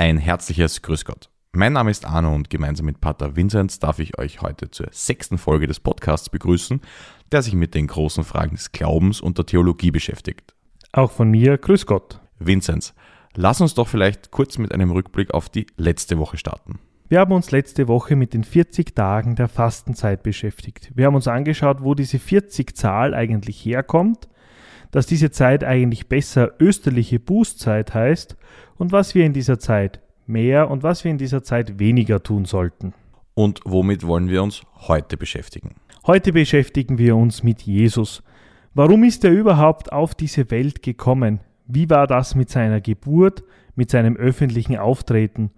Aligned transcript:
Ein 0.00 0.16
herzliches 0.16 0.80
Grüß 0.80 1.04
Gott. 1.04 1.28
Mein 1.52 1.74
Name 1.74 1.90
ist 1.90 2.06
Arno 2.06 2.34
und 2.34 2.48
gemeinsam 2.48 2.86
mit 2.86 3.02
Pater 3.02 3.36
Vinzenz 3.36 3.80
darf 3.80 3.98
ich 3.98 4.18
euch 4.18 4.40
heute 4.40 4.70
zur 4.70 4.86
sechsten 4.92 5.36
Folge 5.36 5.66
des 5.66 5.78
Podcasts 5.78 6.30
begrüßen, 6.30 6.80
der 7.30 7.42
sich 7.42 7.52
mit 7.52 7.74
den 7.74 7.86
großen 7.86 8.24
Fragen 8.24 8.56
des 8.56 8.72
Glaubens 8.72 9.20
und 9.20 9.36
der 9.36 9.44
Theologie 9.44 9.90
beschäftigt. 9.90 10.54
Auch 10.92 11.10
von 11.10 11.30
mir, 11.30 11.58
Grüß 11.58 11.84
Gott. 11.84 12.18
Vinzenz, 12.38 12.94
lass 13.34 13.60
uns 13.60 13.74
doch 13.74 13.88
vielleicht 13.88 14.30
kurz 14.30 14.56
mit 14.56 14.72
einem 14.72 14.90
Rückblick 14.90 15.34
auf 15.34 15.50
die 15.50 15.66
letzte 15.76 16.16
Woche 16.16 16.38
starten. 16.38 16.78
Wir 17.10 17.20
haben 17.20 17.32
uns 17.32 17.50
letzte 17.50 17.86
Woche 17.86 18.16
mit 18.16 18.32
den 18.32 18.44
40 18.44 18.96
Tagen 18.96 19.36
der 19.36 19.48
Fastenzeit 19.48 20.22
beschäftigt. 20.22 20.92
Wir 20.94 21.04
haben 21.04 21.14
uns 21.14 21.28
angeschaut, 21.28 21.82
wo 21.82 21.94
diese 21.94 22.16
40-Zahl 22.16 23.12
eigentlich 23.12 23.62
herkommt, 23.66 24.29
dass 24.90 25.06
diese 25.06 25.30
Zeit 25.30 25.64
eigentlich 25.64 26.08
besser 26.08 26.52
österliche 26.58 27.18
Bußzeit 27.18 27.94
heißt 27.94 28.36
und 28.76 28.92
was 28.92 29.14
wir 29.14 29.24
in 29.24 29.32
dieser 29.32 29.58
Zeit 29.58 30.00
mehr 30.26 30.70
und 30.70 30.82
was 30.82 31.04
wir 31.04 31.10
in 31.10 31.18
dieser 31.18 31.42
Zeit 31.42 31.78
weniger 31.78 32.22
tun 32.22 32.44
sollten. 32.44 32.94
Und 33.34 33.60
womit 33.64 34.06
wollen 34.06 34.28
wir 34.28 34.42
uns 34.42 34.62
heute 34.88 35.16
beschäftigen? 35.16 35.76
Heute 36.06 36.32
beschäftigen 36.32 36.98
wir 36.98 37.16
uns 37.16 37.42
mit 37.42 37.62
Jesus. 37.62 38.22
Warum 38.74 39.04
ist 39.04 39.24
er 39.24 39.32
überhaupt 39.32 39.92
auf 39.92 40.14
diese 40.14 40.50
Welt 40.50 40.82
gekommen? 40.82 41.40
Wie 41.66 41.90
war 41.90 42.06
das 42.06 42.34
mit 42.34 42.50
seiner 42.50 42.80
Geburt, 42.80 43.44
mit 43.74 43.90
seinem 43.90 44.16
öffentlichen 44.16 44.76
Auftreten 44.76 45.50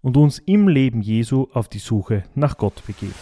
und 0.00 0.16
uns 0.16 0.38
im 0.38 0.68
Leben 0.68 1.02
Jesu 1.02 1.48
auf 1.52 1.68
die 1.68 1.78
Suche 1.78 2.24
nach 2.34 2.56
Gott 2.56 2.82
begeben? 2.86 3.14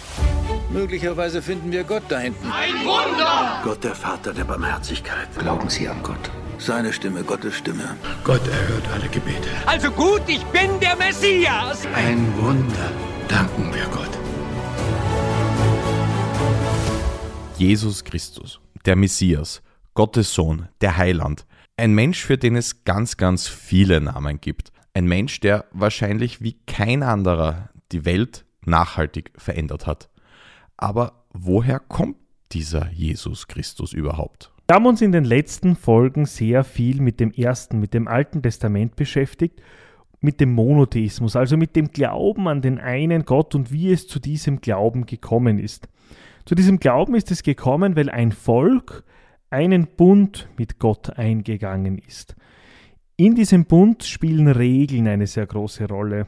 Möglicherweise 0.70 1.42
finden 1.42 1.70
wir 1.70 1.84
Gott 1.84 2.02
da 2.08 2.18
hinten. 2.18 2.50
Ein 2.50 2.74
Wunder! 2.84 3.60
Gott, 3.62 3.84
der 3.84 3.94
Vater 3.94 4.34
der 4.34 4.44
Barmherzigkeit. 4.44 5.28
Glauben 5.38 5.68
Sie 5.68 5.88
an 5.88 6.02
Gott? 6.02 6.30
Seine 6.58 6.92
Stimme, 6.92 7.22
Gottes 7.22 7.56
Stimme. 7.56 7.96
Gott 8.24 8.46
erhört 8.48 8.88
alle 8.92 9.08
Gebete. 9.08 9.48
Also 9.66 9.90
gut, 9.90 10.22
ich 10.26 10.44
bin 10.46 10.80
der 10.80 10.96
Messias! 10.96 11.86
Ein 11.94 12.32
Wunder. 12.38 12.90
Danken 13.28 13.72
wir 13.72 13.84
Gott. 13.86 14.10
Jesus 17.58 18.04
Christus, 18.04 18.60
der 18.84 18.96
Messias, 18.96 19.62
Gottes 19.94 20.34
Sohn, 20.34 20.68
der 20.80 20.96
Heiland. 20.96 21.46
Ein 21.76 21.94
Mensch, 21.94 22.24
für 22.24 22.38
den 22.38 22.56
es 22.56 22.84
ganz, 22.84 23.16
ganz 23.16 23.48
viele 23.48 24.00
Namen 24.00 24.40
gibt. 24.40 24.72
Ein 24.94 25.06
Mensch, 25.06 25.40
der 25.40 25.66
wahrscheinlich 25.72 26.42
wie 26.42 26.58
kein 26.66 27.02
anderer 27.02 27.70
die 27.92 28.04
Welt 28.04 28.44
nachhaltig 28.64 29.32
verändert 29.36 29.86
hat. 29.86 30.08
Aber 30.76 31.24
woher 31.32 31.78
kommt 31.78 32.16
dieser 32.52 32.90
Jesus 32.90 33.48
Christus 33.48 33.92
überhaupt? 33.92 34.52
Wir 34.68 34.76
haben 34.76 34.86
uns 34.86 35.00
in 35.00 35.12
den 35.12 35.24
letzten 35.24 35.76
Folgen 35.76 36.26
sehr 36.26 36.64
viel 36.64 37.00
mit 37.00 37.20
dem 37.20 37.30
ersten, 37.32 37.78
mit 37.78 37.94
dem 37.94 38.08
Alten 38.08 38.42
Testament 38.42 38.96
beschäftigt, 38.96 39.62
mit 40.20 40.40
dem 40.40 40.52
Monotheismus, 40.52 41.36
also 41.36 41.56
mit 41.56 41.76
dem 41.76 41.92
Glauben 41.92 42.48
an 42.48 42.62
den 42.62 42.78
einen 42.78 43.24
Gott 43.24 43.54
und 43.54 43.70
wie 43.70 43.92
es 43.92 44.08
zu 44.08 44.18
diesem 44.18 44.60
Glauben 44.60 45.06
gekommen 45.06 45.58
ist. 45.58 45.88
Zu 46.44 46.54
diesem 46.54 46.80
Glauben 46.80 47.14
ist 47.14 47.30
es 47.30 47.42
gekommen, 47.42 47.96
weil 47.96 48.10
ein 48.10 48.32
Volk 48.32 49.04
einen 49.50 49.86
Bund 49.86 50.48
mit 50.58 50.78
Gott 50.78 51.16
eingegangen 51.16 51.98
ist. 51.98 52.34
In 53.16 53.34
diesem 53.34 53.64
Bund 53.64 54.04
spielen 54.04 54.48
Regeln 54.48 55.08
eine 55.08 55.26
sehr 55.26 55.46
große 55.46 55.88
Rolle. 55.88 56.26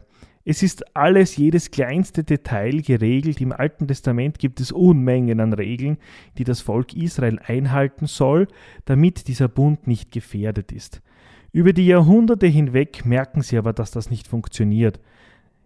Es 0.51 0.63
ist 0.63 0.97
alles, 0.97 1.37
jedes 1.37 1.71
kleinste 1.71 2.25
Detail 2.25 2.81
geregelt. 2.81 3.39
Im 3.43 3.53
Alten 3.53 3.87
Testament 3.87 4.39
gibt 4.39 4.61
es 4.61 4.73
Unmengen 4.73 5.41
an 5.41 5.53
Regeln, 5.53 5.99
die 6.39 6.45
das 6.45 6.63
Volk 6.63 6.95
Israel 6.95 7.39
einhalten 7.45 8.07
soll, 8.07 8.49
damit 8.87 9.29
dieser 9.29 9.49
Bund 9.49 9.87
nicht 9.87 10.11
gefährdet 10.11 10.73
ist. 10.73 11.03
Über 11.53 11.75
die 11.75 11.87
Jahrhunderte 11.87 12.47
hinweg 12.47 13.05
merken 13.05 13.43
sie 13.43 13.59
aber, 13.59 13.75
dass 13.75 13.91
das 13.91 14.09
nicht 14.09 14.27
funktioniert. 14.27 15.01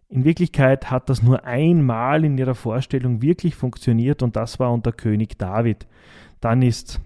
In 0.08 0.24
Wirklichkeit 0.24 0.91
hat 0.91 1.08
das 1.08 1.22
nur 1.22 1.44
einmal 1.44 2.24
in 2.24 2.36
ihrer 2.36 2.56
Vorstellung 2.56 3.22
wirklich 3.22 3.55
funktioniert 3.55 4.20
und 4.20 4.34
das 4.34 4.58
war 4.58 4.72
unter 4.72 4.91
König 4.91 5.39
David. 5.39 5.86
Dann 6.41 6.61
ist 6.61 7.01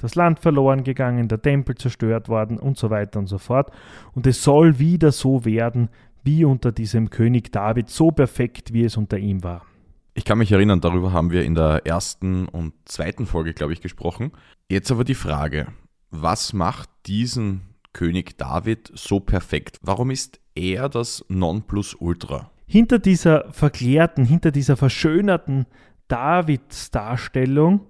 das 0.00 0.16
Land 0.16 0.40
verloren 0.40 0.84
gegangen, 0.84 1.28
der 1.28 1.40
Tempel 1.40 1.76
zerstört 1.76 2.28
worden 2.28 2.58
und 2.58 2.76
so 2.76 2.90
weiter 2.90 3.18
und 3.18 3.28
so 3.28 3.38
fort. 3.38 3.70
Und 4.14 4.26
es 4.26 4.42
soll 4.42 4.78
wieder 4.78 5.12
so 5.12 5.46
werden, 5.46 5.88
wie 6.22 6.44
unter 6.44 6.72
diesem 6.72 7.10
König 7.10 7.52
David, 7.52 7.90
so 7.90 8.10
perfekt, 8.10 8.72
wie 8.72 8.84
es 8.84 8.96
unter 8.96 9.18
ihm 9.18 9.42
war. 9.42 9.66
Ich 10.14 10.24
kann 10.24 10.38
mich 10.38 10.52
erinnern, 10.52 10.80
darüber 10.80 11.12
haben 11.12 11.30
wir 11.30 11.44
in 11.44 11.54
der 11.54 11.86
ersten 11.86 12.46
und 12.46 12.74
zweiten 12.84 13.26
Folge, 13.26 13.54
glaube 13.54 13.72
ich, 13.72 13.80
gesprochen. 13.80 14.32
Jetzt 14.68 14.90
aber 14.90 15.04
die 15.04 15.14
Frage, 15.14 15.68
was 16.10 16.52
macht 16.52 16.90
diesen 17.06 17.62
König 17.92 18.36
David 18.36 18.92
so 18.94 19.20
perfekt? 19.20 19.78
Warum 19.82 20.10
ist 20.10 20.40
er 20.54 20.88
das 20.88 21.24
Nonplusultra? 21.28 22.50
Hinter 22.66 22.98
dieser 22.98 23.50
verklärten, 23.52 24.24
hinter 24.24 24.50
dieser 24.50 24.76
verschönerten 24.76 25.66
Davids-Darstellung, 26.08 27.86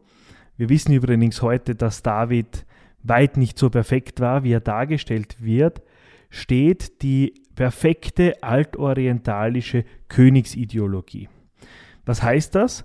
wir 0.57 0.69
wissen 0.69 0.93
übrigens 0.93 1.43
heute, 1.43 1.75
dass 1.75 2.03
David 2.03 2.67
weit 3.03 3.37
nicht 3.37 3.59
so 3.59 3.69
perfekt 3.69 4.21
war, 4.21 4.45
wie 4.45 4.53
er 4.53 4.61
dargestellt 4.61 5.37
wird, 5.41 5.83
steht 6.31 7.03
die 7.03 7.42
perfekte 7.55 8.43
altorientalische 8.43 9.85
Königsideologie. 10.09 11.29
Was 12.05 12.23
heißt 12.23 12.55
das? 12.55 12.85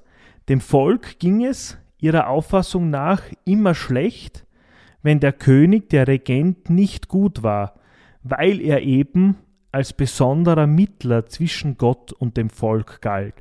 Dem 0.49 0.61
Volk 0.61 1.19
ging 1.19 1.45
es 1.45 1.77
ihrer 1.99 2.27
Auffassung 2.27 2.89
nach 2.89 3.23
immer 3.45 3.73
schlecht, 3.73 4.45
wenn 5.01 5.19
der 5.19 5.33
König, 5.33 5.89
der 5.89 6.07
Regent, 6.07 6.69
nicht 6.69 7.07
gut 7.07 7.43
war, 7.43 7.75
weil 8.23 8.61
er 8.61 8.81
eben 8.81 9.37
als 9.71 9.93
besonderer 9.93 10.67
Mittler 10.67 11.25
zwischen 11.27 11.77
Gott 11.77 12.11
und 12.13 12.37
dem 12.37 12.49
Volk 12.49 13.01
galt. 13.01 13.35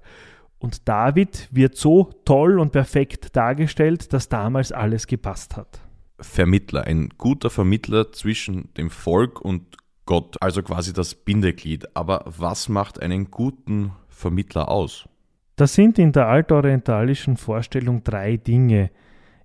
Und 0.59 0.89
David 0.89 1.49
wird 1.51 1.77
so 1.77 2.11
toll 2.25 2.59
und 2.59 2.73
perfekt 2.73 3.37
dargestellt, 3.37 4.13
dass 4.13 4.29
damals 4.29 4.73
alles 4.73 5.07
gepasst 5.07 5.57
hat. 5.57 5.81
Vermittler, 6.19 6.85
ein 6.85 7.11
guter 7.19 7.51
Vermittler 7.51 8.11
zwischen 8.13 8.73
dem 8.75 8.91
Volk 8.91 9.41
und 9.41 9.77
Gott, 10.07 10.37
also 10.41 10.63
quasi 10.63 10.93
das 10.93 11.15
Bindeglied. 11.15 11.95
Aber 11.95 12.25
was 12.27 12.69
macht 12.69 13.03
einen 13.03 13.31
guten 13.31 13.93
Vermittler 14.09 14.69
aus? 14.69 15.09
Das 15.57 15.75
sind 15.75 15.99
in 15.99 16.13
der 16.13 16.29
altorientalischen 16.29 17.37
Vorstellung 17.37 18.05
drei 18.05 18.37
Dinge. 18.37 18.91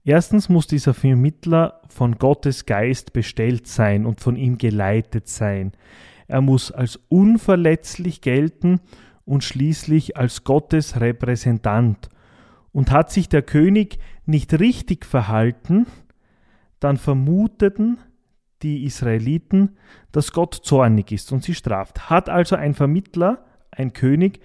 Erstens 0.04 0.50
muss 0.50 0.68
dieser 0.68 0.94
Vermittler 0.94 1.82
von 1.90 2.18
Gottes 2.18 2.66
Geist 2.66 3.14
bestellt 3.14 3.68
sein 3.68 4.06
und 4.06 4.20
von 4.20 4.36
ihm 4.36 4.58
geleitet 4.58 5.28
sein. 5.28 5.74
Er 6.28 6.42
muss 6.42 6.72
als 6.72 7.00
unverletzlich 7.10 8.22
gelten 8.22 8.80
und 9.26 9.44
schließlich 9.44 10.18
als 10.18 10.44
Gottes 10.44 11.00
Repräsentant. 11.00 12.10
Und 12.72 12.90
hat 12.90 13.12
sich 13.12 13.28
der 13.28 13.42
König 13.42 14.00
nicht 14.26 14.58
richtig 14.60 15.06
verhalten, 15.06 15.88
dann 16.80 16.98
vermuteten 16.98 17.98
die 18.64 18.86
Israeliten, 18.86 19.78
dass 20.12 20.32
Gott 20.32 20.56
zornig 20.56 21.12
ist 21.12 21.32
und 21.32 21.44
sie 21.44 21.56
straft. 21.56 22.10
Hat 22.10 22.30
also 22.30 22.56
ein 22.56 22.74
Vermittler, 22.74 23.46
ein 23.72 23.94
König, 23.94 24.40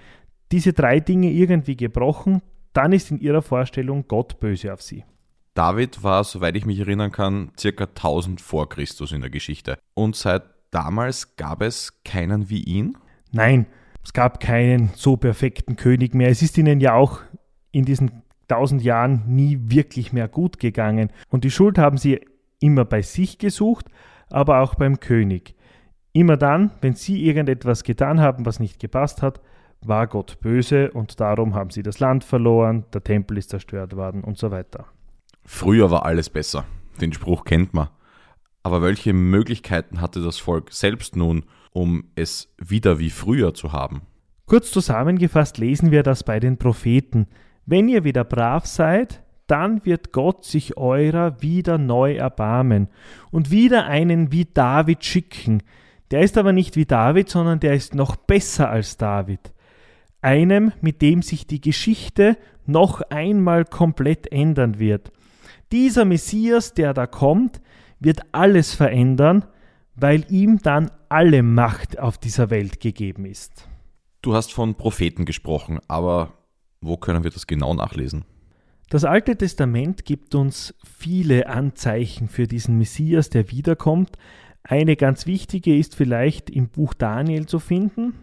diese 0.52 0.72
drei 0.72 1.00
Dinge 1.00 1.30
irgendwie 1.30 1.76
gebrochen, 1.76 2.42
dann 2.72 2.92
ist 2.92 3.10
in 3.10 3.18
ihrer 3.20 3.42
Vorstellung 3.42 4.06
Gott 4.06 4.38
böse 4.38 4.72
auf 4.72 4.82
sie. 4.82 5.04
David 5.54 6.02
war, 6.02 6.22
soweit 6.24 6.56
ich 6.56 6.66
mich 6.66 6.78
erinnern 6.78 7.12
kann, 7.12 7.50
circa 7.58 7.84
1000 7.84 8.40
vor 8.40 8.68
Christus 8.68 9.12
in 9.12 9.22
der 9.22 9.30
Geschichte. 9.30 9.78
Und 9.94 10.14
seit 10.14 10.42
damals 10.70 11.36
gab 11.36 11.62
es 11.62 12.02
keinen 12.04 12.50
wie 12.50 12.62
ihn? 12.62 12.96
Nein, 13.32 13.66
es 14.04 14.12
gab 14.12 14.38
keinen 14.38 14.90
so 14.94 15.16
perfekten 15.16 15.76
König 15.76 16.14
mehr. 16.14 16.28
Es 16.28 16.42
ist 16.42 16.58
ihnen 16.58 16.80
ja 16.80 16.94
auch 16.94 17.20
in 17.72 17.84
diesen 17.84 18.22
1000 18.48 18.82
Jahren 18.82 19.24
nie 19.26 19.58
wirklich 19.62 20.12
mehr 20.12 20.28
gut 20.28 20.60
gegangen. 20.60 21.10
Und 21.28 21.44
die 21.44 21.50
Schuld 21.50 21.78
haben 21.78 21.98
sie 21.98 22.20
immer 22.60 22.84
bei 22.84 23.02
sich 23.02 23.38
gesucht, 23.38 23.86
aber 24.30 24.60
auch 24.60 24.74
beim 24.74 25.00
König. 25.00 25.54
Immer 26.12 26.36
dann, 26.36 26.70
wenn 26.80 26.94
sie 26.94 27.24
irgendetwas 27.24 27.84
getan 27.84 28.20
haben, 28.20 28.46
was 28.46 28.60
nicht 28.60 28.80
gepasst 28.80 29.22
hat, 29.22 29.40
war 29.82 30.06
Gott 30.06 30.40
böse 30.40 30.90
und 30.90 31.20
darum 31.20 31.54
haben 31.54 31.70
sie 31.70 31.82
das 31.82 32.00
Land 32.00 32.24
verloren, 32.24 32.84
der 32.92 33.04
Tempel 33.04 33.38
ist 33.38 33.50
zerstört 33.50 33.94
worden 33.94 34.24
und 34.24 34.38
so 34.38 34.50
weiter. 34.50 34.86
Früher 35.44 35.90
war 35.90 36.04
alles 36.04 36.30
besser. 36.30 36.64
Den 37.00 37.12
Spruch 37.12 37.44
kennt 37.44 37.74
man. 37.74 37.88
Aber 38.62 38.82
welche 38.82 39.12
Möglichkeiten 39.12 40.00
hatte 40.00 40.20
das 40.22 40.38
Volk 40.38 40.72
selbst 40.72 41.14
nun, 41.14 41.44
um 41.70 42.10
es 42.16 42.52
wieder 42.58 42.98
wie 42.98 43.10
früher 43.10 43.54
zu 43.54 43.72
haben? 43.72 44.02
Kurz 44.46 44.70
zusammengefasst 44.70 45.58
lesen 45.58 45.90
wir 45.90 46.02
das 46.02 46.24
bei 46.24 46.40
den 46.40 46.56
Propheten. 46.56 47.26
Wenn 47.64 47.88
ihr 47.88 48.04
wieder 48.04 48.24
brav 48.24 48.66
seid, 48.66 49.22
dann 49.46 49.84
wird 49.84 50.12
Gott 50.12 50.44
sich 50.44 50.76
eurer 50.76 51.40
wieder 51.40 51.78
neu 51.78 52.16
erbarmen 52.16 52.88
und 53.30 53.50
wieder 53.50 53.86
einen 53.86 54.32
wie 54.32 54.44
David 54.44 55.04
schicken. 55.04 55.62
Der 56.10 56.20
ist 56.20 56.38
aber 56.38 56.52
nicht 56.52 56.76
wie 56.76 56.86
David, 56.86 57.28
sondern 57.28 57.60
der 57.60 57.74
ist 57.74 57.94
noch 57.94 58.16
besser 58.16 58.70
als 58.70 58.96
David. 58.96 59.52
Einem, 60.22 60.72
mit 60.80 61.02
dem 61.02 61.22
sich 61.22 61.46
die 61.46 61.60
Geschichte 61.60 62.36
noch 62.64 63.00
einmal 63.10 63.64
komplett 63.64 64.30
ändern 64.32 64.78
wird. 64.78 65.12
Dieser 65.72 66.04
Messias, 66.04 66.74
der 66.74 66.94
da 66.94 67.06
kommt, 67.06 67.60
wird 68.00 68.20
alles 68.32 68.74
verändern, 68.74 69.44
weil 69.94 70.24
ihm 70.30 70.58
dann 70.58 70.90
alle 71.08 71.42
Macht 71.42 71.98
auf 71.98 72.18
dieser 72.18 72.50
Welt 72.50 72.80
gegeben 72.80 73.24
ist. 73.24 73.68
Du 74.22 74.34
hast 74.34 74.52
von 74.52 74.74
Propheten 74.74 75.24
gesprochen, 75.24 75.80
aber 75.88 76.32
wo 76.80 76.96
können 76.96 77.24
wir 77.24 77.30
das 77.30 77.46
genau 77.46 77.74
nachlesen? 77.74 78.24
Das 78.88 79.04
Alte 79.04 79.36
Testament 79.36 80.04
gibt 80.04 80.36
uns 80.36 80.72
viele 80.84 81.48
Anzeichen 81.48 82.28
für 82.28 82.46
diesen 82.46 82.78
Messias, 82.78 83.30
der 83.30 83.50
wiederkommt. 83.50 84.16
Eine 84.62 84.94
ganz 84.94 85.26
wichtige 85.26 85.76
ist 85.76 85.96
vielleicht 85.96 86.50
im 86.50 86.68
Buch 86.68 86.94
Daniel 86.94 87.46
zu 87.46 87.58
finden. 87.58 88.14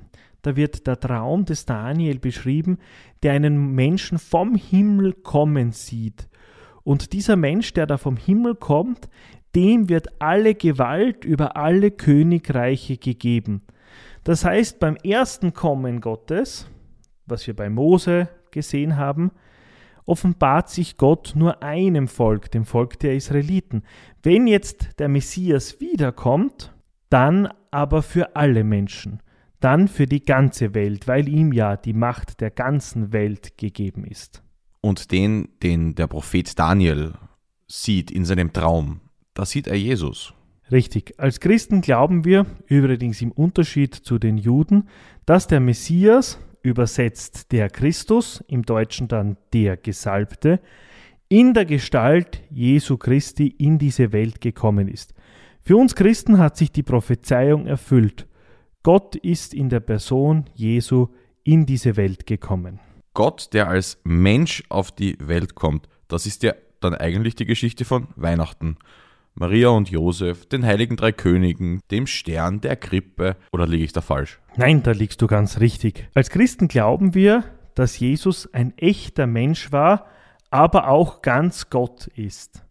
Da 0.42 0.56
wird 0.56 0.88
der 0.88 1.00
Traum 1.00 1.44
des 1.44 1.66
Daniel 1.66 2.20
beschrieben, 2.20 2.78
der 3.24 3.34
einen 3.34 3.76
Menschen 3.76 4.20
vom 4.20 4.56
Himmel 4.56 5.14
kommen 5.14 5.74
sieht. 5.74 6.30
Und 6.84 7.12
dieser 7.12 7.36
Mensch, 7.36 7.74
der 7.74 7.86
da 7.86 7.98
vom 7.98 8.16
Himmel 8.16 8.56
kommt, 8.56 9.10
dem 9.56 9.90
wird 9.90 10.22
alle 10.22 10.56
Gewalt 10.56 11.26
über 11.26 11.58
alle 11.58 11.92
Königreiche 11.92 12.98
gegeben. 12.98 13.64
Das 14.24 14.46
heißt, 14.46 14.80
beim 14.80 14.96
ersten 14.96 15.54
Kommen 15.54 16.00
Gottes, 16.00 16.68
was 17.26 17.48
wir 17.48 17.56
bei 17.56 17.70
Mose 17.70 18.30
gesehen 18.52 18.96
haben, 18.96 19.32
offenbart 20.06 20.70
sich 20.70 20.98
Gott 20.98 21.34
nur 21.36 21.64
einem 21.64 22.08
Volk, 22.08 22.52
dem 22.52 22.66
Volk 22.66 23.00
der 23.00 23.16
Israeliten. 23.16 23.84
Wenn 24.22 24.48
jetzt 24.48 25.00
der 25.00 25.10
Messias 25.10 25.80
wiederkommt, 25.80 26.74
dann 27.10 27.50
aber 27.72 28.02
für 28.02 28.36
alle 28.36 28.64
Menschen, 28.64 29.22
dann 29.60 29.88
für 29.88 30.06
die 30.08 30.24
ganze 30.24 30.74
Welt, 30.74 31.08
weil 31.08 31.30
ihm 31.30 31.54
ja 31.54 31.78
die 31.78 31.94
Macht 31.94 32.42
der 32.42 32.52
ganzen 32.52 33.14
Welt 33.14 33.58
gegeben 33.58 34.04
ist. 34.06 34.44
Und 34.82 35.12
den, 35.12 35.50
den 35.62 35.96
der 35.96 36.08
Prophet 36.08 36.58
Daniel 36.60 37.14
sieht 37.68 38.12
in 38.12 38.26
seinem 38.26 38.52
Traum, 38.52 39.00
da 39.34 39.46
sieht 39.46 39.68
er 39.68 39.76
Jesus. 39.76 40.34
Richtig. 40.72 41.14
Als 41.18 41.40
Christen 41.40 41.82
glauben 41.82 42.26
wir, 42.26 42.46
übrigens 42.68 43.22
im 43.22 43.32
Unterschied 43.32 43.94
zu 43.94 44.18
den 44.18 44.38
Juden, 44.38 44.90
dass 45.26 45.48
der 45.48 45.60
Messias, 45.60 46.40
übersetzt 46.64 47.52
der 47.52 47.70
Christus, 47.70 48.44
im 48.48 48.64
Deutschen 48.64 49.08
dann 49.08 49.38
der 49.54 49.78
Gesalbte, 49.78 50.60
in 51.30 51.54
der 51.54 51.66
Gestalt 51.66 52.42
Jesu 52.50 52.98
Christi 52.98 53.48
in 53.48 53.78
diese 53.78 54.12
Welt 54.12 54.42
gekommen 54.42 54.88
ist. 54.88 55.14
Für 55.62 55.78
uns 55.78 55.96
Christen 55.96 56.40
hat 56.40 56.58
sich 56.58 56.72
die 56.72 56.84
Prophezeiung 56.84 57.68
erfüllt. 57.68 58.28
Gott 58.82 59.16
ist 59.16 59.54
in 59.54 59.70
der 59.70 59.80
Person 59.80 60.46
Jesu 60.56 61.08
in 61.44 61.66
diese 61.66 61.96
Welt 61.96 62.26
gekommen. 62.26 62.80
Gott, 63.14 63.54
der 63.54 63.70
als 63.70 64.00
Mensch 64.04 64.64
auf 64.70 64.92
die 64.92 65.18
Welt 65.20 65.56
kommt, 65.56 65.88
das 66.08 66.26
ist 66.26 66.44
ja 66.44 66.54
dann 66.80 66.96
eigentlich 66.96 67.36
die 67.36 67.46
Geschichte 67.46 67.86
von 67.86 68.08
Weihnachten. 68.16 68.78
Maria 69.36 69.70
und 69.70 69.90
Josef, 69.90 70.46
den 70.46 70.64
heiligen 70.64 70.96
drei 70.96 71.12
Königen, 71.12 71.82
dem 71.90 72.06
Stern, 72.06 72.62
der 72.62 72.76
Krippe, 72.76 73.36
oder 73.52 73.66
liege 73.66 73.84
ich 73.84 73.94
da 73.94 74.02
falsch? 74.02 74.40
Nein, 74.58 74.84
da 74.84 74.92
liegst 74.92 75.22
du 75.22 75.28
ganz 75.28 75.60
richtig. 75.60 76.08
Als 76.14 76.30
Christen 76.30 76.68
glauben 76.68 77.16
wir, 77.16 77.44
dass 77.74 77.98
Jesus 77.98 78.54
ein 78.54 78.78
echter 78.78 79.26
Mensch 79.26 79.72
war, 79.72 80.06
aber 80.52 80.88
auch 80.88 81.24
ganz 81.24 81.72
Gott 81.72 82.08
ist. 82.16 82.64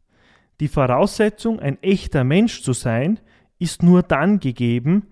Die 0.61 0.69
Voraussetzung, 0.69 1.59
ein 1.59 1.83
echter 1.83 2.23
Mensch 2.23 2.63
zu 2.63 2.73
sein, 2.73 3.19
ist 3.59 3.83
nur 3.83 4.05
dann 4.05 4.39
gegeben, 4.39 5.09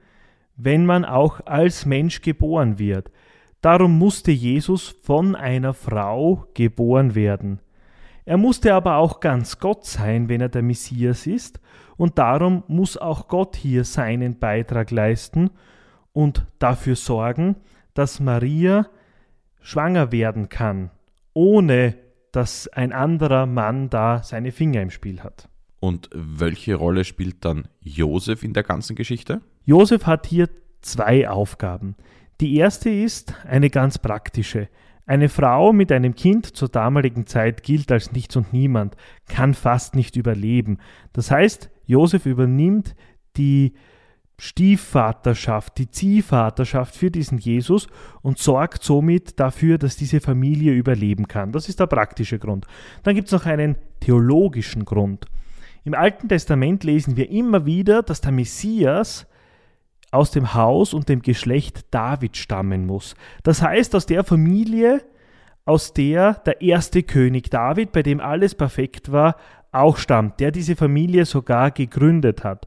wenn 0.57 0.87
man 0.87 1.05
auch 1.05 1.41
als 1.47 1.85
Mensch 1.85 2.23
geboren 2.23 2.79
wird. 2.79 3.11
Darum 3.61 3.99
musste 3.99 4.31
Jesus 4.31 4.95
von 5.03 5.35
einer 5.35 5.75
Frau 5.75 6.47
geboren 6.55 7.17
werden. 7.17 7.61
Er 8.31 8.37
musste 8.37 8.75
aber 8.75 8.99
auch 8.99 9.19
ganz 9.19 9.59
Gott 9.59 9.85
sein, 9.85 10.29
wenn 10.29 10.41
er 10.41 10.49
der 10.49 10.63
Messias 10.63 11.27
ist, 11.27 11.59
und 11.97 12.17
darum 12.17 12.63
muss 12.69 12.97
auch 12.97 13.27
Gott 13.27 13.57
hier 13.57 13.83
seinen 13.83 14.39
Beitrag 14.39 14.93
leisten 14.93 15.51
und 16.13 16.47
dafür 16.61 16.95
sorgen, 16.95 17.57
dass 17.93 18.21
Maria 18.21 18.87
schwanger 19.61 20.13
werden 20.13 20.49
kann, 20.49 20.93
ohne 21.35 21.97
dass 22.31 22.69
ein 22.69 22.93
anderer 22.93 23.47
Mann 23.47 23.91
da 23.91 24.23
seine 24.23 24.53
Finger 24.53 24.81
im 24.81 24.91
Spiel 24.91 25.25
hat. 25.25 25.49
Und 25.81 26.09
welche 26.15 26.77
Rolle 26.77 27.03
spielt 27.03 27.45
dann 27.45 27.67
Josef 27.81 28.45
in 28.45 28.53
der 28.53 28.63
ganzen 28.63 28.95
Geschichte? 28.95 29.41
Josef 29.65 30.07
hat 30.07 30.29
hier 30.29 30.49
zwei 30.83 31.29
Aufgaben. 31.29 31.97
Die 32.41 32.55
erste 32.59 32.91
ist 32.91 33.35
eine 33.45 33.71
ganz 33.71 33.99
praktische. 33.99 34.69
Eine 35.11 35.29
Frau 35.29 35.73
mit 35.73 35.91
einem 35.91 36.15
Kind 36.15 36.47
zur 36.47 36.69
damaligen 36.69 37.27
Zeit 37.27 37.65
gilt 37.65 37.91
als 37.91 38.13
nichts 38.13 38.37
und 38.37 38.53
niemand, 38.53 38.95
kann 39.27 39.55
fast 39.55 39.97
nicht 39.97 40.15
überleben. 40.15 40.79
Das 41.13 41.33
heißt, 41.33 41.69
Josef 41.85 42.27
übernimmt 42.27 42.95
die 43.37 43.73
Stiefvaterschaft, 44.39 45.79
die 45.79 45.91
Ziehvaterschaft 45.91 46.95
für 46.95 47.11
diesen 47.11 47.39
Jesus 47.39 47.89
und 48.23 48.39
sorgt 48.39 48.85
somit 48.85 49.41
dafür, 49.41 49.79
dass 49.79 49.97
diese 49.97 50.21
Familie 50.21 50.75
überleben 50.75 51.27
kann. 51.27 51.51
Das 51.51 51.69
ist 51.69 51.81
der 51.81 51.89
praktische 51.89 52.39
Grund. 52.39 52.69
Dann 53.03 53.17
gibt 53.17 53.27
es 53.27 53.33
noch 53.33 53.47
einen 53.47 53.75
theologischen 53.99 54.85
Grund. 54.85 55.27
Im 55.83 55.95
Alten 55.95 56.29
Testament 56.29 56.85
lesen 56.85 57.17
wir 57.17 57.31
immer 57.31 57.67
wieder, 57.67 58.05
dass 58.05 58.21
der 58.21 58.31
Messias 58.31 59.27
aus 60.11 60.31
dem 60.31 60.55
Haus 60.55 60.95
und 60.95 61.09
dem 61.09 61.23
Geschlecht 61.23 61.87
David 61.91 62.37
stammen 62.37 62.87
muss. 62.87 63.15
Das 63.43 63.63
heißt, 63.63 63.95
aus 63.95 64.07
der 64.07 64.25
Familie, 64.25 65.03
aus 65.65 65.93
der 65.93 66.35
der 66.47 66.61
erste 66.63 67.03
König 67.03 67.51
David, 67.51 67.93
bei 67.93 68.03
dem 68.03 68.21
alles 68.21 68.55
perfekt 68.55 69.13
war, 69.13 69.37
auch 69.73 69.97
stammt, 69.99 70.41
der 70.41 70.51
diese 70.51 70.77
Familie 70.77 71.25
sogar 71.25 71.71
gegründet 71.71 72.43
hat. 72.43 72.67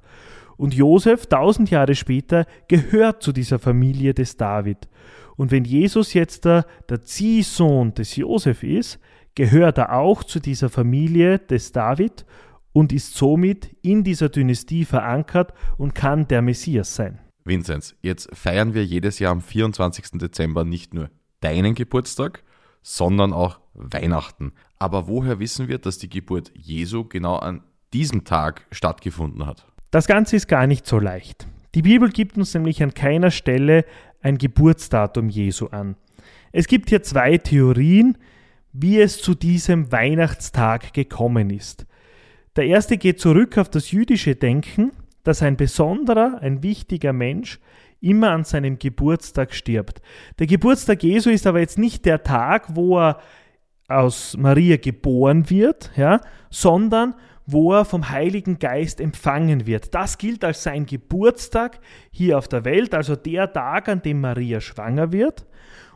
Und 0.56 0.74
Josef, 0.74 1.26
tausend 1.26 1.70
Jahre 1.70 1.96
später, 1.96 2.46
gehört 2.68 3.22
zu 3.22 3.32
dieser 3.34 3.60
Familie 3.60 4.14
des 4.14 4.38
David. 4.38 4.88
Und 5.36 5.52
wenn 5.52 5.66
Jesus 5.66 6.14
jetzt 6.14 6.46
der, 6.46 6.66
der 6.90 7.04
Ziehsohn 7.04 7.94
des 7.94 8.16
Josef 8.16 8.64
ist, 8.64 9.00
gehört 9.36 9.80
er 9.80 9.98
auch 9.98 10.24
zu 10.24 10.40
dieser 10.40 10.70
Familie 10.70 11.40
des 11.40 11.72
David 11.72 12.26
und 12.72 12.94
ist 12.94 13.16
somit 13.16 13.76
in 13.82 14.04
dieser 14.04 14.30
Dynastie 14.30 14.86
verankert 14.86 15.54
und 15.78 15.96
kann 15.96 16.28
der 16.28 16.42
Messias 16.42 16.96
sein. 16.96 17.20
Vinzenz, 17.46 17.96
jetzt 18.02 18.30
feiern 18.36 18.74
wir 18.74 18.86
jedes 18.86 19.20
Jahr 19.20 19.32
am 19.32 19.42
24. 19.42 20.20
Dezember 20.20 20.64
nicht 20.64 20.94
nur 20.94 21.10
deinen 21.42 21.76
Geburtstag, 21.76 22.44
sondern 22.82 23.34
auch 23.34 23.60
Weihnachten. 23.74 24.54
Aber 24.80 25.08
woher 25.08 25.40
wissen 25.40 25.68
wir, 25.68 25.78
dass 25.78 25.98
die 25.98 26.10
Geburt 26.10 26.52
Jesu 26.56 27.06
genau 27.06 27.36
an 27.36 27.64
diesem 27.94 28.24
Tag 28.24 28.66
stattgefunden 28.72 29.46
hat? 29.46 29.66
Das 29.92 30.08
Ganze 30.08 30.36
ist 30.36 30.48
gar 30.48 30.68
nicht 30.68 30.88
so 30.88 31.00
leicht. 31.00 31.48
Die 31.76 31.82
Bibel 31.82 32.10
gibt 32.10 32.38
uns 32.38 32.54
nämlich 32.54 32.84
an 32.84 32.94
keiner 32.94 33.32
Stelle 33.32 33.86
ein 34.22 34.38
Geburtsdatum 34.38 35.30
Jesu 35.30 35.68
an. 35.68 35.96
Es 36.52 36.68
gibt 36.68 36.90
hier 36.90 37.04
zwei 37.04 37.38
Theorien, 37.38 38.18
wie 38.74 39.00
es 39.00 39.22
zu 39.22 39.36
diesem 39.36 39.92
Weihnachtstag 39.92 40.94
gekommen 40.94 41.50
ist. 41.50 41.86
Der 42.56 42.66
erste 42.66 42.98
geht 42.98 43.20
zurück 43.20 43.58
auf 43.58 43.70
das 43.70 43.92
jüdische 43.92 44.36
Denken, 44.36 44.92
dass 45.24 45.42
ein 45.42 45.58
besonderer, 45.58 46.40
ein 46.42 46.64
wichtiger 46.64 47.14
Mensch 47.14 47.60
immer 48.02 48.32
an 48.32 48.44
seinem 48.44 48.78
Geburtstag 48.78 49.54
stirbt. 49.54 50.02
Der 50.40 50.48
Geburtstag 50.48 51.04
Jesu 51.04 51.30
ist 51.30 51.48
aber 51.48 51.60
jetzt 51.60 51.78
nicht 51.78 52.06
der 52.06 52.24
Tag, 52.24 52.76
wo 52.76 53.00
er 53.00 53.20
aus 53.88 54.36
Maria 54.38 54.78
geboren 54.78 55.50
wird, 55.50 55.92
ja, 55.96 56.20
sondern 56.50 57.16
wo 57.46 57.74
er 57.74 57.86
vom 57.86 58.10
Heiligen 58.10 58.60
Geist 58.60 59.02
empfangen 59.02 59.66
wird. 59.66 59.94
Das 59.94 60.18
gilt 60.18 60.44
als 60.44 60.64
sein 60.64 60.86
Geburtstag 60.86 61.80
hier 62.12 62.38
auf 62.38 62.48
der 62.48 62.66
Welt, 62.66 62.94
also 62.94 63.16
der 63.16 63.52
Tag, 63.52 63.90
an 63.90 64.02
dem 64.02 64.22
Maria 64.22 64.62
schwanger 64.62 65.12
wird. 65.12 65.46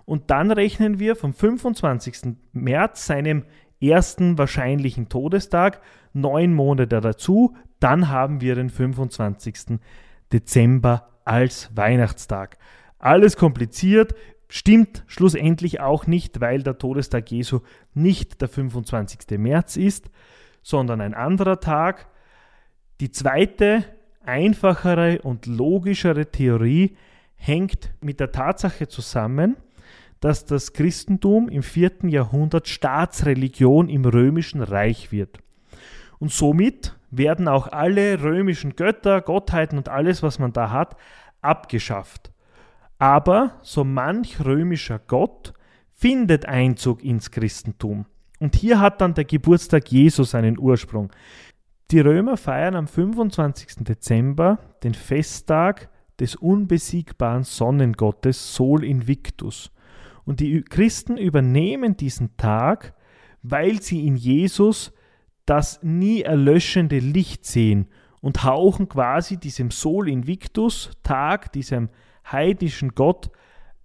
Und 0.05 0.29
dann 0.29 0.51
rechnen 0.51 0.99
wir 0.99 1.15
vom 1.15 1.33
25. 1.33 2.35
März, 2.53 3.07
seinem 3.07 3.43
ersten 3.81 4.37
wahrscheinlichen 4.37 5.09
Todestag, 5.09 5.81
neun 6.13 6.53
Monate 6.53 6.99
dazu, 6.99 7.55
dann 7.79 8.09
haben 8.09 8.41
wir 8.41 8.55
den 8.55 8.69
25. 8.69 9.79
Dezember 10.33 11.09
als 11.25 11.69
Weihnachtstag. 11.75 12.57
Alles 12.99 13.37
kompliziert, 13.37 14.15
stimmt 14.49 15.03
schlussendlich 15.07 15.79
auch 15.79 16.07
nicht, 16.07 16.41
weil 16.41 16.63
der 16.63 16.77
Todestag 16.77 17.29
Jesu 17.31 17.59
nicht 17.93 18.41
der 18.41 18.47
25. 18.47 19.37
März 19.37 19.77
ist, 19.77 20.09
sondern 20.63 21.01
ein 21.01 21.13
anderer 21.13 21.59
Tag. 21.59 22.07
Die 22.99 23.11
zweite, 23.11 23.83
einfachere 24.23 25.19
und 25.21 25.45
logischere 25.45 26.31
Theorie 26.31 26.97
hängt 27.35 27.91
mit 28.01 28.19
der 28.19 28.31
Tatsache 28.31 28.87
zusammen, 28.87 29.57
dass 30.19 30.45
das 30.45 30.73
Christentum 30.73 31.49
im 31.49 31.63
vierten 31.63 32.09
Jahrhundert 32.09 32.67
Staatsreligion 32.67 33.89
im 33.89 34.05
römischen 34.05 34.61
Reich 34.61 35.11
wird. 35.11 35.39
Und 36.19 36.31
somit 36.31 36.95
werden 37.11 37.47
auch 37.47 37.67
alle 37.67 38.21
römischen 38.21 38.75
Götter, 38.75 39.21
Gottheiten 39.21 39.77
und 39.77 39.89
alles, 39.89 40.23
was 40.23 40.39
man 40.39 40.53
da 40.53 40.71
hat, 40.71 40.95
abgeschafft. 41.41 42.31
Aber 42.99 43.51
so 43.61 43.83
manch 43.83 44.43
römischer 44.43 44.99
Gott 44.99 45.53
findet 45.93 46.45
Einzug 46.45 47.03
ins 47.03 47.31
Christentum. 47.31 48.05
Und 48.39 48.55
hier 48.55 48.79
hat 48.79 49.01
dann 49.01 49.13
der 49.13 49.25
Geburtstag 49.25 49.91
Jesu 49.91 50.23
seinen 50.23 50.59
Ursprung. 50.59 51.11
Die 51.89 51.99
Römer 51.99 52.37
feiern 52.37 52.75
am 52.75 52.87
25. 52.87 53.83
Dezember 53.85 54.59
den 54.83 54.93
Festtag 54.93 55.89
des 56.19 56.35
unbesiegbaren 56.35 57.43
Sonnengottes 57.43 58.55
Sol 58.55 58.83
Invictus. 58.83 59.71
Und 60.27 60.41
die 60.41 60.61
Christen 60.61 61.15
übernehmen 61.17 61.95
diesen 61.95 62.35
Tag, 62.35 62.93
weil 63.43 63.81
sie 63.81 64.05
in 64.05 64.17
Jesus 64.17 64.91
das 65.45 65.81
nie 65.83 66.21
erlöschende 66.21 66.99
Licht 66.99 67.45
sehen 67.45 67.87
und 68.19 68.43
hauchen 68.43 68.89
quasi 68.89 69.37
diesem 69.37 69.71
Sol 69.71 70.09
Invictus 70.09 70.91
Tag, 71.01 71.53
diesem 71.53 71.87
heidnischen 72.29 72.89
Gott, 72.93 73.31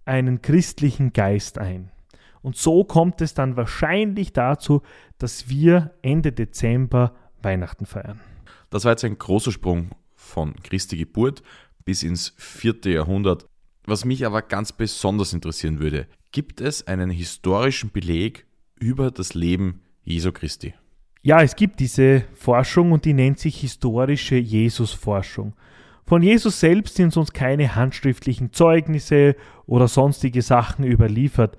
einen 0.03 0.41
christlichen 0.41 1.13
Geist 1.13 1.59
ein. 1.59 1.91
Und 2.41 2.57
so 2.57 2.83
kommt 2.83 3.21
es 3.21 3.33
dann 3.33 3.55
wahrscheinlich 3.55 4.33
dazu, 4.33 4.81
dass 5.19 5.47
wir 5.47 5.93
Ende 6.01 6.33
Dezember 6.33 7.15
Weihnachten 7.41 7.85
feiern. 7.85 8.19
Das 8.69 8.83
war 8.83 8.91
jetzt 8.91 9.05
ein 9.05 9.17
großer 9.17 9.53
Sprung 9.53 9.91
von 10.13 10.55
Christi 10.61 10.97
Geburt 10.97 11.41
bis 11.85 12.03
ins 12.03 12.33
vierte 12.35 12.89
Jahrhundert. 12.89 13.45
Was 13.85 14.05
mich 14.05 14.25
aber 14.25 14.41
ganz 14.41 14.71
besonders 14.71 15.33
interessieren 15.33 15.79
würde, 15.79 16.07
gibt 16.31 16.61
es 16.61 16.87
einen 16.87 17.09
historischen 17.09 17.91
Beleg 17.91 18.45
über 18.79 19.11
das 19.11 19.33
Leben 19.33 19.81
Jesu 20.03 20.31
Christi? 20.31 20.73
Ja, 21.21 21.41
es 21.41 21.55
gibt 21.55 21.81
diese 21.81 22.23
Forschung 22.33 22.93
und 22.93 23.03
die 23.03 23.13
nennt 23.13 23.39
sich 23.39 23.59
historische 23.59 24.35
Jesusforschung. 24.35 25.53
Von 26.05 26.21
Jesus 26.21 26.59
selbst 26.59 26.95
sind 26.95 27.15
uns 27.17 27.33
keine 27.33 27.75
handschriftlichen 27.75 28.53
Zeugnisse 28.53 29.35
oder 29.65 29.87
sonstige 29.87 30.41
Sachen 30.41 30.85
überliefert. 30.85 31.57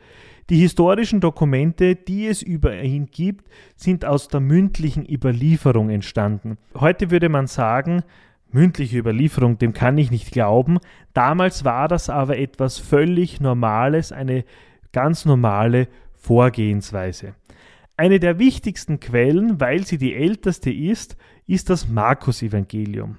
Die 0.51 0.57
historischen 0.57 1.21
Dokumente, 1.21 1.95
die 1.95 2.27
es 2.27 2.43
über 2.43 2.83
ihn 2.83 3.07
gibt, 3.07 3.49
sind 3.77 4.05
aus 4.05 4.29
der 4.29 4.41
mündlichen 4.41 5.07
Überlieferung 5.11 5.89
entstanden. 5.89 6.59
Heute 6.75 7.11
würde 7.11 7.31
man 7.31 7.47
sagen, 7.47 8.03
mündliche 8.55 8.99
Überlieferung, 8.99 9.59
dem 9.59 9.73
kann 9.73 9.99
ich 9.99 10.11
nicht 10.11 10.31
glauben. 10.31 10.79
Damals 11.13 11.65
war 11.65 11.89
das 11.89 12.09
aber 12.09 12.39
etwas 12.39 12.79
völlig 12.79 13.41
Normales, 13.41 14.13
eine 14.13 14.45
ganz 14.93 15.25
normale 15.25 15.89
Vorgehensweise. 16.15 17.35
Eine 17.97 18.19
der 18.21 18.39
wichtigsten 18.39 19.01
Quellen, 19.01 19.61
weil 19.61 19.85
sie 19.85 19.99
die 19.99 20.15
älteste 20.15 20.73
ist, 20.73 21.17
ist 21.47 21.69
das 21.69 21.89
Markus-Evangelium. 21.89 23.19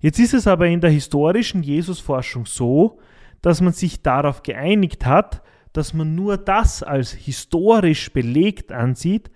Jetzt 0.00 0.18
ist 0.18 0.34
es 0.34 0.46
aber 0.46 0.66
in 0.66 0.80
der 0.80 0.90
historischen 0.90 1.62
Jesusforschung 1.62 2.44
so, 2.44 2.98
dass 3.40 3.60
man 3.60 3.72
sich 3.72 4.02
darauf 4.02 4.42
geeinigt 4.42 5.06
hat, 5.06 5.42
dass 5.72 5.94
man 5.94 6.14
nur 6.14 6.36
das 6.36 6.82
als 6.82 7.12
historisch 7.12 8.12
belegt 8.12 8.72
ansieht, 8.72 9.30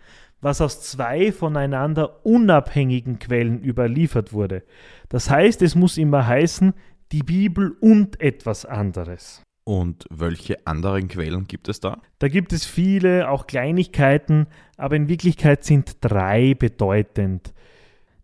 was 0.47 0.61
aus 0.61 0.81
zwei 0.81 1.33
voneinander 1.33 2.25
unabhängigen 2.25 3.19
Quellen 3.19 3.65
überliefert 3.65 4.33
wurde. 4.33 4.63
Das 5.09 5.29
heißt, 5.29 5.61
es 5.61 5.75
muss 5.75 5.99
immer 5.99 6.25
heißen, 6.25 6.73
die 7.11 7.25
Bibel 7.25 7.77
und 7.81 8.21
etwas 8.21 8.65
anderes. 8.65 9.43
Und 9.65 10.07
welche 10.09 10.65
anderen 10.65 11.09
Quellen 11.09 11.49
gibt 11.49 11.69
es 11.69 11.81
da? 11.81 12.01
Da 12.21 12.29
gibt 12.29 12.53
es 12.53 12.65
viele, 12.65 13.29
auch 13.29 13.49
Kleinigkeiten, 13.49 14.47
aber 14.77 14.95
in 14.95 15.09
Wirklichkeit 15.09 15.65
sind 15.65 15.97
drei 16.01 16.55
bedeutend. 16.55 17.53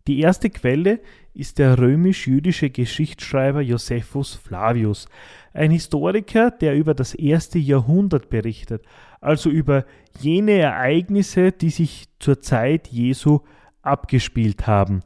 Die 0.06 0.20
erste 0.20 0.48
Quelle 0.48 1.00
ist 1.34 1.58
der 1.58 1.76
römisch-jüdische 1.76 2.70
Geschichtsschreiber 2.70 3.62
Josephus 3.62 4.36
Flavius, 4.36 5.08
ein 5.54 5.72
Historiker, 5.72 6.52
der 6.52 6.76
über 6.76 6.94
das 6.94 7.14
erste 7.14 7.58
Jahrhundert 7.58 8.30
berichtet, 8.30 8.84
also 9.22 9.48
über 9.48 9.86
jene 10.20 10.58
Ereignisse, 10.58 11.52
die 11.52 11.70
sich 11.70 12.08
zur 12.18 12.40
Zeit 12.40 12.88
Jesu 12.88 13.40
abgespielt 13.80 14.66
haben. 14.66 15.02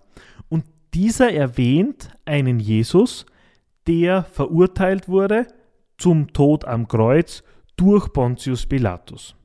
Und 0.49 0.65
dieser 0.95 1.33
erwähnt 1.33 2.11
einen 2.25 2.59
Jesus, 2.59 3.27
der 3.87 4.25
verurteilt 4.25 5.09
wurde, 5.09 5.47
zum 5.99 6.33
Tod 6.33 6.65
am 6.65 6.89
Kreuz 6.89 7.45
durch 7.77 8.13
Pontius 8.13 8.67
Pilatus. 8.67 9.37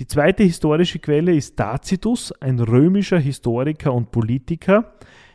Die 0.00 0.06
zweite 0.06 0.42
historische 0.42 0.98
Quelle 0.98 1.34
ist 1.34 1.56
Tacitus, 1.56 2.32
ein 2.40 2.58
römischer 2.58 3.18
Historiker 3.18 3.92
und 3.92 4.10
Politiker. 4.10 4.94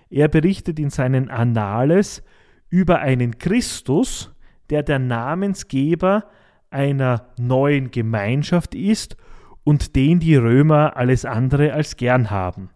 Er 0.10 0.28
berichtet 0.28 0.80
in 0.80 0.90
seinen 0.90 1.30
Annales 1.30 2.22
über 2.70 3.00
einen 3.00 3.38
Christus, 3.38 4.36
der 4.70 4.84
der 4.84 5.00
Namensgeber 5.00 6.26
einer 6.72 7.28
neuen 7.38 7.92
Gemeinschaft 7.92 8.76
ist 8.76 9.18
und 9.64 9.96
den 9.96 10.20
die 10.20 10.36
Römer 10.36 10.98
alles 10.98 11.26
andere 11.26 11.74
als 11.74 11.98
gern 11.98 12.30
haben. 12.30 12.70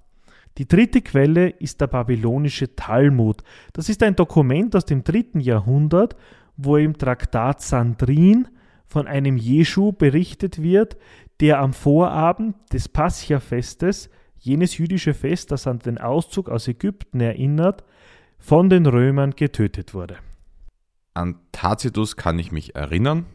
Die 0.57 0.67
dritte 0.67 1.01
Quelle 1.01 1.49
ist 1.49 1.81
der 1.81 1.87
babylonische 1.87 2.75
Talmud. 2.75 3.43
Das 3.73 3.89
ist 3.89 4.03
ein 4.03 4.15
Dokument 4.15 4.75
aus 4.75 4.85
dem 4.85 5.03
dritten 5.03 5.39
Jahrhundert 5.39 6.15
wo 6.57 6.77
im 6.77 6.97
Traktat 6.97 7.61
Sandrin 7.61 8.47
von 8.85 9.07
einem 9.07 9.37
Jeschu 9.37 9.91
berichtet 9.91 10.61
wird, 10.61 10.97
der 11.39 11.59
am 11.59 11.73
Vorabend 11.73 12.55
des 12.71 12.89
Pascha-Festes, 12.89 14.09
jenes 14.37 14.77
jüdische 14.77 15.13
Fest, 15.13 15.51
das 15.51 15.67
an 15.67 15.79
den 15.79 15.97
Auszug 15.97 16.49
aus 16.49 16.67
Ägypten 16.67 17.19
erinnert, 17.19 17.83
von 18.37 18.69
den 18.69 18.85
Römern 18.85 19.31
getötet 19.31 19.93
wurde. 19.93 20.17
An 21.13 21.39
Tacitus 21.51 22.17
kann 22.17 22.37
ich 22.39 22.51
mich 22.51 22.75
erinnern. 22.75 23.25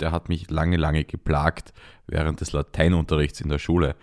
Der 0.00 0.12
hat 0.12 0.28
mich 0.28 0.50
lange, 0.50 0.76
lange 0.76 1.04
geplagt 1.04 1.72
während 2.06 2.40
des 2.40 2.52
Lateinunterrichts 2.52 3.40
in 3.40 3.48
der 3.48 3.58
Schule. 3.58 3.96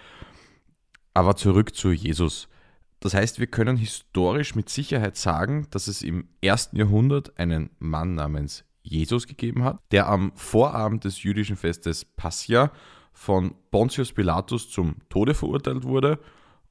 Aber 1.14 1.36
zurück 1.36 1.76
zu 1.76 1.92
Jesus. 1.92 2.48
Das 3.00 3.14
heißt, 3.14 3.40
wir 3.40 3.48
können 3.48 3.78
historisch 3.78 4.56
mit 4.56 4.70
Sicherheit 4.70 5.18
sagen, 5.18 5.68
dass 5.72 5.88
es 5.88 6.02
im 6.02 6.28
ersten 6.42 6.78
Jahrhundert 6.78 7.38
einen 7.38 7.72
Mann 7.80 8.16
namens 8.16 8.64
Jesus 8.84 9.28
gegeben 9.28 9.64
hat, 9.64 9.80
der 9.92 10.08
am 10.08 10.32
Vorabend 10.36 11.04
des 11.04 11.24
jüdischen 11.24 11.56
Festes 11.56 12.06
Passia 12.06 12.72
von 13.14 13.56
Pontius 13.72 14.14
Pilatus 14.14 14.70
zum 14.70 14.96
Tode 15.10 15.34
verurteilt 15.34 15.84
wurde 15.84 16.20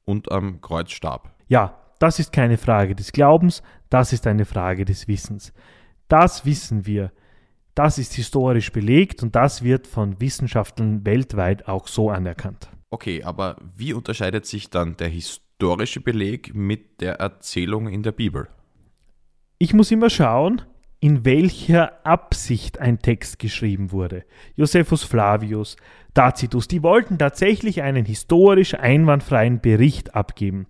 und 0.04 0.30
am 0.32 0.60
Kreuz 0.60 0.90
starb. 0.90 1.30
Ja, 1.48 1.76
das 1.98 2.18
ist 2.18 2.32
keine 2.32 2.58
Frage 2.58 2.94
des 2.94 3.12
Glaubens, 3.12 3.62
das 3.90 4.12
ist 4.12 4.26
eine 4.26 4.44
Frage 4.44 4.84
des 4.84 5.06
Wissens. 5.06 5.52
Das 6.08 6.44
wissen 6.44 6.86
wir. 6.86 7.12
Das 7.80 7.96
ist 7.96 8.12
historisch 8.12 8.72
belegt 8.72 9.22
und 9.22 9.34
das 9.34 9.62
wird 9.64 9.86
von 9.86 10.20
Wissenschaftlern 10.20 11.06
weltweit 11.06 11.66
auch 11.66 11.88
so 11.88 12.10
anerkannt. 12.10 12.68
Okay, 12.90 13.22
aber 13.22 13.56
wie 13.74 13.94
unterscheidet 13.94 14.44
sich 14.44 14.68
dann 14.68 14.98
der 14.98 15.08
historische 15.08 15.50
historische 15.60 16.00
Beleg 16.00 16.54
mit 16.54 17.02
der 17.02 17.16
Erzählung 17.16 17.86
in 17.86 18.02
der 18.02 18.12
Bibel? 18.12 18.48
Ich 19.58 19.74
muss 19.74 19.90
immer 19.90 20.08
schauen, 20.08 20.62
in 21.00 21.26
welcher 21.26 22.06
Absicht 22.06 22.78
ein 22.78 22.98
Text 23.00 23.38
geschrieben 23.38 23.92
wurde. 23.92 24.24
Josephus 24.56 25.04
Flavius, 25.04 25.76
Tacitus, 26.14 26.66
die 26.66 26.82
wollten 26.82 27.18
tatsächlich 27.18 27.82
einen 27.82 28.06
historisch 28.06 28.72
einwandfreien 28.74 29.60
Bericht 29.60 30.14
abgeben. 30.14 30.66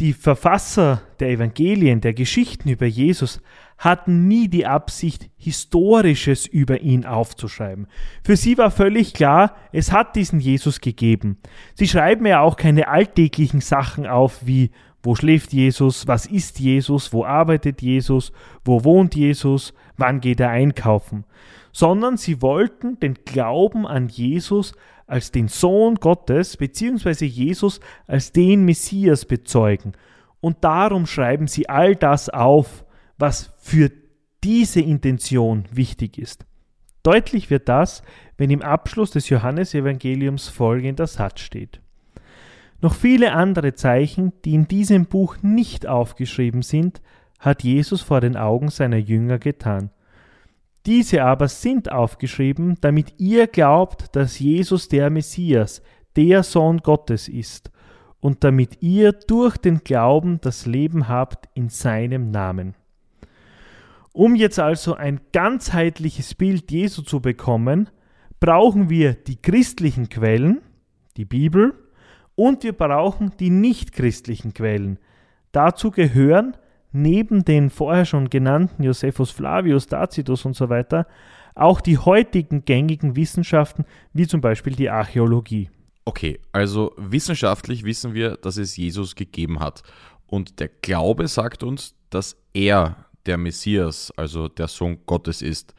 Die 0.00 0.12
Verfasser 0.12 1.02
der 1.20 1.30
Evangelien, 1.30 2.00
der 2.00 2.14
Geschichten 2.14 2.68
über 2.68 2.86
Jesus, 2.86 3.40
hatten 3.78 4.26
nie 4.26 4.48
die 4.48 4.66
Absicht, 4.66 5.30
Historisches 5.36 6.46
über 6.46 6.80
ihn 6.80 7.04
aufzuschreiben. 7.04 7.86
Für 8.24 8.36
sie 8.36 8.58
war 8.58 8.70
völlig 8.70 9.14
klar, 9.14 9.54
es 9.72 9.92
hat 9.92 10.16
diesen 10.16 10.40
Jesus 10.40 10.80
gegeben. 10.80 11.38
Sie 11.74 11.86
schreiben 11.86 12.26
ja 12.26 12.40
auch 12.40 12.56
keine 12.56 12.88
alltäglichen 12.88 13.60
Sachen 13.60 14.06
auf 14.06 14.46
wie 14.46 14.70
wo 15.04 15.14
schläft 15.14 15.52
Jesus, 15.52 16.06
was 16.06 16.24
ist 16.24 16.58
Jesus, 16.58 17.12
wo 17.12 17.24
arbeitet 17.24 17.82
Jesus, 17.82 18.32
wo 18.64 18.84
wohnt 18.84 19.14
Jesus, 19.14 19.74
wann 19.98 20.20
geht 20.20 20.40
er 20.40 20.48
einkaufen, 20.48 21.24
sondern 21.72 22.16
sie 22.16 22.40
wollten 22.40 22.98
den 23.00 23.18
Glauben 23.26 23.86
an 23.86 24.08
Jesus 24.08 24.74
als 25.06 25.30
den 25.30 25.48
Sohn 25.48 25.96
Gottes 25.96 26.56
bzw. 26.56 27.26
Jesus 27.26 27.80
als 28.06 28.32
den 28.32 28.64
Messias 28.64 29.24
bezeugen. 29.24 29.92
Und 30.40 30.62
darum 30.62 31.06
schreiben 31.06 31.46
sie 31.46 31.68
all 31.68 31.96
das 31.96 32.28
auf, 32.28 32.84
was 33.18 33.52
für 33.58 33.90
diese 34.42 34.80
Intention 34.80 35.64
wichtig 35.72 36.18
ist. 36.18 36.44
Deutlich 37.02 37.50
wird 37.50 37.68
das, 37.68 38.02
wenn 38.36 38.50
im 38.50 38.62
Abschluss 38.62 39.10
des 39.10 39.28
Johannesevangeliums 39.28 40.48
folgender 40.48 41.06
Satz 41.06 41.40
steht. 41.40 41.80
Noch 42.80 42.94
viele 42.94 43.32
andere 43.32 43.74
Zeichen, 43.74 44.32
die 44.44 44.54
in 44.54 44.68
diesem 44.68 45.06
Buch 45.06 45.36
nicht 45.42 45.86
aufgeschrieben 45.86 46.62
sind, 46.62 47.00
hat 47.38 47.62
Jesus 47.62 48.02
vor 48.02 48.20
den 48.20 48.36
Augen 48.36 48.68
seiner 48.68 48.96
Jünger 48.96 49.38
getan. 49.38 49.90
Diese 50.86 51.24
aber 51.24 51.48
sind 51.48 51.90
aufgeschrieben, 51.90 52.76
damit 52.80 53.14
ihr 53.18 53.46
glaubt, 53.46 54.14
dass 54.16 54.38
Jesus 54.38 54.88
der 54.88 55.08
Messias, 55.08 55.82
der 56.16 56.42
Sohn 56.42 56.78
Gottes 56.78 57.28
ist, 57.28 57.70
und 58.20 58.42
damit 58.44 58.82
ihr 58.82 59.12
durch 59.12 59.56
den 59.58 59.84
Glauben 59.84 60.40
das 60.40 60.66
Leben 60.66 61.08
habt 61.08 61.48
in 61.54 61.68
seinem 61.68 62.30
Namen. 62.30 62.74
Um 64.12 64.34
jetzt 64.34 64.58
also 64.58 64.94
ein 64.94 65.20
ganzheitliches 65.32 66.34
Bild 66.34 66.70
Jesu 66.70 67.02
zu 67.02 67.20
bekommen, 67.20 67.90
brauchen 68.40 68.88
wir 68.88 69.14
die 69.14 69.36
christlichen 69.36 70.08
Quellen, 70.08 70.62
die 71.16 71.24
Bibel 71.24 71.74
Und 72.36 72.64
wir 72.64 72.72
brauchen 72.72 73.32
die 73.38 73.50
nichtchristlichen 73.50 74.54
Quellen. 74.54 74.98
Dazu 75.52 75.90
gehören 75.90 76.56
neben 76.94 77.44
den 77.44 77.70
vorher 77.70 78.04
schon 78.04 78.30
genannten 78.30 78.82
Josephus 78.82 79.30
Flavius, 79.30 79.86
Tacitus 79.86 80.44
und 80.44 80.56
so 80.56 80.68
weiter 80.68 81.06
auch 81.54 81.80
die 81.80 81.98
heutigen 81.98 82.64
gängigen 82.64 83.16
Wissenschaften, 83.16 83.84
wie 84.12 84.26
zum 84.26 84.40
Beispiel 84.40 84.74
die 84.74 84.90
Archäologie. 84.90 85.70
Okay, 86.04 86.40
also 86.52 86.92
wissenschaftlich 86.96 87.84
wissen 87.84 88.12
wir, 88.12 88.36
dass 88.36 88.56
es 88.56 88.76
Jesus 88.76 89.14
gegeben 89.14 89.60
hat. 89.60 89.82
Und 90.26 90.60
der 90.60 90.68
Glaube 90.68 91.28
sagt 91.28 91.62
uns, 91.62 91.94
dass 92.10 92.36
er 92.52 92.96
der 93.26 93.38
Messias, 93.38 94.12
also 94.16 94.48
der 94.48 94.68
Sohn 94.68 94.98
Gottes 95.06 95.40
ist. 95.40 95.74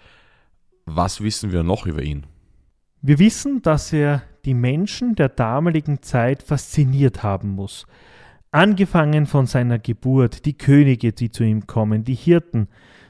Was 0.86 1.22
wissen 1.22 1.52
wir 1.52 1.64
noch 1.64 1.86
über 1.86 2.02
ihn? 2.02 2.26
Wir 3.02 3.20
wissen, 3.20 3.62
dass 3.62 3.94
er 3.94 4.24
die 4.46 4.54
Menschen 4.54 5.16
der 5.16 5.30
damaligen 5.30 6.02
Zeit 6.02 6.42
fasziniert 6.42 7.22
haben 7.22 7.50
muss. 7.50 7.86
Angefangen 8.56 9.26
von 9.26 9.48
seiner 9.48 9.80
Geburt, 9.80 10.46
die 10.46 10.58
Könige, 10.58 11.12
die 11.12 11.30
zu 11.30 11.44
ihm 11.44 11.68
kommen, 11.68 12.06
die 12.06 12.16
Hirten, 12.16 12.70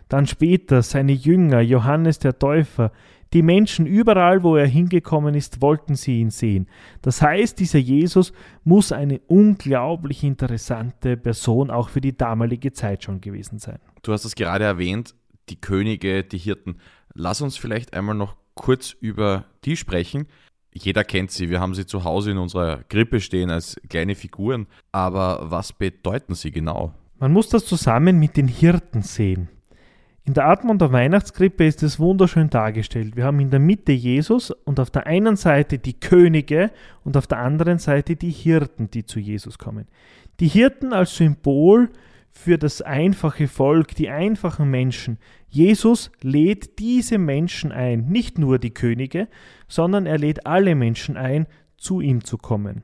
dann 0.10 0.26
später 0.26 0.82
seine 0.82 1.12
Jünger, 1.12 1.62
Johannes 1.62 2.18
der 2.18 2.40
Täufer, 2.40 2.92
die 3.32 3.44
Menschen 3.44 3.86
überall, 3.86 4.42
wo 4.42 4.56
er 4.56 4.66
hingekommen 4.66 5.36
ist, 5.36 5.62
wollten 5.62 5.94
sie 5.94 6.20
ihn 6.20 6.32
sehen. 6.32 6.68
Das 7.04 7.22
heißt, 7.22 7.60
dieser 7.60 7.78
Jesus 7.78 8.34
muss 8.64 8.92
eine 8.92 9.20
unglaublich 9.28 10.24
interessante 10.24 11.16
Person 11.16 11.70
auch 11.70 11.90
für 11.90 12.02
die 12.02 12.18
damalige 12.18 12.74
Zeit 12.74 13.04
schon 13.04 13.22
gewesen 13.22 13.60
sein. 13.60 13.78
Du 14.02 14.14
hast 14.14 14.26
es 14.26 14.34
gerade 14.34 14.64
erwähnt, 14.64 15.14
die 15.50 15.62
Könige, 15.62 16.24
die 16.24 16.40
Hirten. 16.40 16.78
Lass 17.14 17.42
uns 17.42 17.56
vielleicht 17.56 17.94
einmal 17.94 18.16
noch 18.16 18.36
kurz 18.56 18.94
über 19.00 19.46
die 19.64 19.78
sprechen. 19.78 20.26
Jeder 20.78 21.06
kennt 21.06 21.32
sie, 21.32 21.50
wir 21.50 21.62
haben 21.62 21.74
sie 21.74 21.86
zu 21.86 22.04
Hause 22.04 22.32
in 22.32 22.38
unserer 22.38 22.84
Krippe 22.90 23.22
stehen 23.22 23.50
als 23.50 23.80
kleine 23.90 24.14
Figuren. 24.14 24.68
Aber 24.92 25.50
was 25.50 25.72
bedeuten 25.72 26.36
sie 26.36 26.52
genau? 26.52 26.94
Man 27.18 27.32
muss 27.32 27.48
das 27.48 27.66
zusammen 27.66 28.20
mit 28.20 28.36
den 28.36 28.50
Hirten 28.50 29.02
sehen. 29.02 29.48
In 30.26 30.34
der 30.34 30.48
Atmung 30.48 30.78
der 30.80 30.92
Weihnachtskrippe 30.92 31.66
ist 31.66 31.84
es 31.84 32.00
wunderschön 32.00 32.50
dargestellt. 32.50 33.16
Wir 33.16 33.26
haben 33.26 33.40
in 33.40 33.52
der 33.52 33.60
Mitte 33.60 33.92
Jesus 33.92 34.52
und 34.52 34.80
auf 34.80 34.90
der 34.90 35.06
einen 35.06 35.36
Seite 35.36 35.78
die 35.78 36.00
Könige 36.00 36.72
und 37.04 37.16
auf 37.16 37.28
der 37.28 37.38
anderen 37.38 37.78
Seite 37.78 38.16
die 38.16 38.32
Hirten, 38.32 38.90
die 38.90 39.06
zu 39.06 39.20
Jesus 39.20 39.60
kommen. 39.60 39.88
Die 40.40 40.48
Hirten 40.48 40.94
als 40.94 41.16
Symbol 41.16 41.90
für 42.38 42.58
das 42.58 42.82
einfache 42.82 43.48
Volk, 43.48 43.96
die 43.96 44.10
einfachen 44.10 44.70
Menschen. 44.70 45.18
Jesus 45.48 46.12
lädt 46.22 46.80
diese 46.80 47.18
Menschen 47.18 47.72
ein, 47.72 48.08
nicht 48.10 48.38
nur 48.38 48.60
die 48.60 48.74
Könige, 48.74 49.30
sondern 49.68 50.06
er 50.06 50.18
lädt 50.18 50.46
alle 50.46 50.76
Menschen 50.76 51.16
ein, 51.16 51.48
zu 51.78 52.02
ihm 52.02 52.24
zu 52.24 52.38
kommen. 52.38 52.84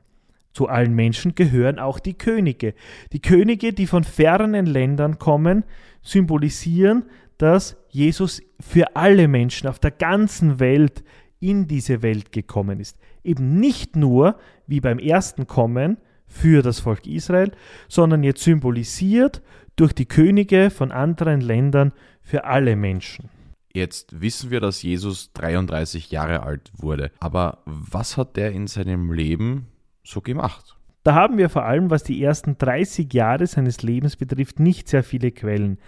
Zu 0.52 0.68
allen 0.68 0.94
Menschen 0.94 1.34
gehören 1.34 1.78
auch 1.78 1.98
die 1.98 2.14
Könige. 2.14 2.74
Die 3.12 3.20
Könige, 3.20 3.72
die 3.72 3.86
von 3.86 4.04
fernen 4.04 4.66
Ländern 4.66 5.18
kommen, 5.18 5.64
symbolisieren, 6.02 7.04
dass 7.38 7.76
Jesus 7.88 8.42
für 8.58 8.96
alle 8.96 9.28
Menschen 9.28 9.68
auf 9.68 9.78
der 9.78 9.90
ganzen 9.90 10.60
Welt 10.60 11.04
in 11.40 11.68
diese 11.68 12.02
Welt 12.02 12.32
gekommen 12.32 12.80
ist. 12.80 12.98
Eben 13.22 13.60
nicht 13.60 13.96
nur 13.96 14.38
wie 14.66 14.80
beim 14.80 14.98
ersten 14.98 15.46
Kommen 15.46 15.98
für 16.32 16.62
das 16.62 16.80
Volk 16.80 17.06
Israel, 17.06 17.52
sondern 17.88 18.22
jetzt 18.22 18.42
symbolisiert 18.42 19.42
durch 19.76 19.92
die 19.92 20.06
Könige 20.06 20.70
von 20.70 20.90
anderen 20.90 21.40
Ländern 21.40 21.92
für 22.22 22.44
alle 22.44 22.76
Menschen. 22.76 23.28
Jetzt 23.74 24.20
wissen 24.20 24.50
wir, 24.50 24.60
dass 24.60 24.82
Jesus 24.82 25.32
33 25.32 26.10
Jahre 26.10 26.42
alt 26.42 26.70
wurde. 26.76 27.10
Aber 27.20 27.58
was 27.64 28.16
hat 28.16 28.36
er 28.36 28.52
in 28.52 28.66
seinem 28.66 29.12
Leben 29.12 29.68
so 30.04 30.20
gemacht? 30.20 30.76
Da 31.04 31.14
haben 31.14 31.38
wir 31.38 31.48
vor 31.48 31.64
allem, 31.64 31.90
was 31.90 32.04
die 32.04 32.22
ersten 32.22 32.58
30 32.58 33.12
Jahre 33.12 33.46
seines 33.46 33.82
Lebens 33.82 34.16
betrifft, 34.16 34.60
nicht 34.60 34.88
sehr 34.88 35.02
viele 35.02 35.32
Quellen. 35.32 35.78